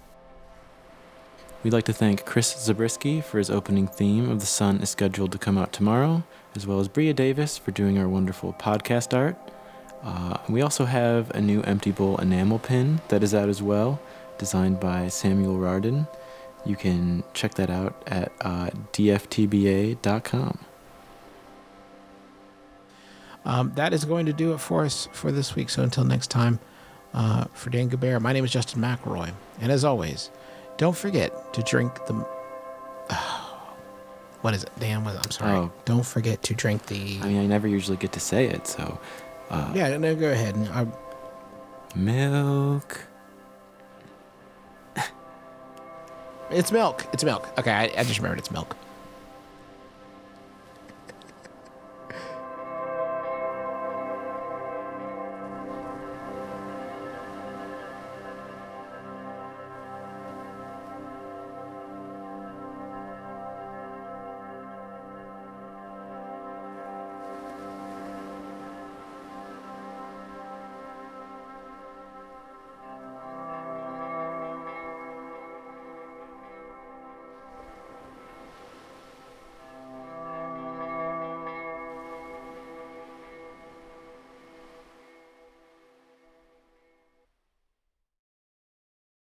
We'd 1.64 1.74
like 1.74 1.86
to 1.86 1.94
thank 1.94 2.24
Chris 2.24 2.56
Zabriskie 2.58 3.20
for 3.20 3.40
his 3.40 3.50
opening 3.50 3.88
theme 3.88 4.30
of 4.30 4.40
The 4.40 4.46
Sun 4.46 4.78
is 4.82 4.90
scheduled 4.92 5.32
to 5.34 5.38
come 5.38 5.58
out 5.58 5.74
tomorrow, 5.74 6.24
as 6.58 6.66
well 6.66 6.80
as 6.80 6.88
Bria 6.88 7.14
Davis 7.14 7.56
for 7.56 7.70
doing 7.70 8.00
our 8.00 8.10
wonderful 8.10 8.52
podcast 8.54 9.16
art. 9.16 9.38
Uh, 10.04 10.38
we 10.50 10.64
also 10.64 10.86
have 10.86 11.30
a 11.32 11.40
new 11.40 11.62
Empty 11.62 11.92
Bowl 11.92 12.18
enamel 12.18 12.58
pin 12.58 13.00
that 13.10 13.22
is 13.22 13.36
out 13.36 13.48
as 13.48 13.62
well, 13.62 14.00
designed 14.40 14.80
by 14.80 15.08
Samuel 15.08 15.60
Rardin. 15.60 16.08
You 16.66 16.76
can 16.76 17.24
check 17.36 17.54
that 17.56 17.70
out 17.70 18.02
at 18.08 18.32
uh, 18.42 18.72
dftba.com. 18.92 20.58
Um, 23.46 23.72
that 23.76 23.94
is 23.94 24.04
going 24.04 24.26
to 24.26 24.34
do 24.34 24.54
it 24.54 24.58
for 24.58 24.84
us 24.84 25.08
for 25.14 25.32
this 25.32 25.56
week. 25.56 25.70
So 25.70 25.84
until 25.84 26.06
next 26.06 26.32
time, 26.32 26.60
uh, 27.14 27.46
for 27.54 27.70
Dan 27.70 27.88
Goubert, 27.88 28.20
my 28.20 28.34
name 28.34 28.44
is 28.44 28.52
Justin 28.52 28.82
McElroy. 28.82 29.32
And 29.62 29.72
as 29.72 29.86
always, 29.86 30.32
don't 30.78 30.98
forget 30.98 31.54
to 31.54 31.62
drink 31.62 31.94
the. 32.08 32.37
What 34.42 34.54
is 34.54 34.64
it? 34.64 34.72
Dan, 34.80 35.04
what, 35.04 35.16
I'm 35.16 35.32
sorry. 35.32 35.56
Oh. 35.56 35.72
Don't 35.86 36.06
forget 36.06 36.44
to 36.44 36.54
drink 36.54 36.86
the. 36.88 37.20
I 37.22 37.28
mean, 37.28 37.40
I 37.40 37.46
never 37.46 37.68
usually 37.68 37.98
get 37.98 38.12
to 38.14 38.20
say 38.20 38.46
it, 38.46 38.68
so 38.68 39.00
uh, 39.50 39.72
yeah, 39.74 39.98
no, 39.98 40.16
go 40.16 40.32
ahead. 40.32 40.56
I, 40.72 40.88
Milk. 41.96 43.02
It's 46.50 46.72
milk. 46.72 47.06
It's 47.12 47.24
milk. 47.24 47.50
Okay, 47.58 47.72
I, 47.72 47.84
I 47.98 48.04
just 48.04 48.20
remembered 48.20 48.40
it's 48.40 48.52
milk. 48.52 48.76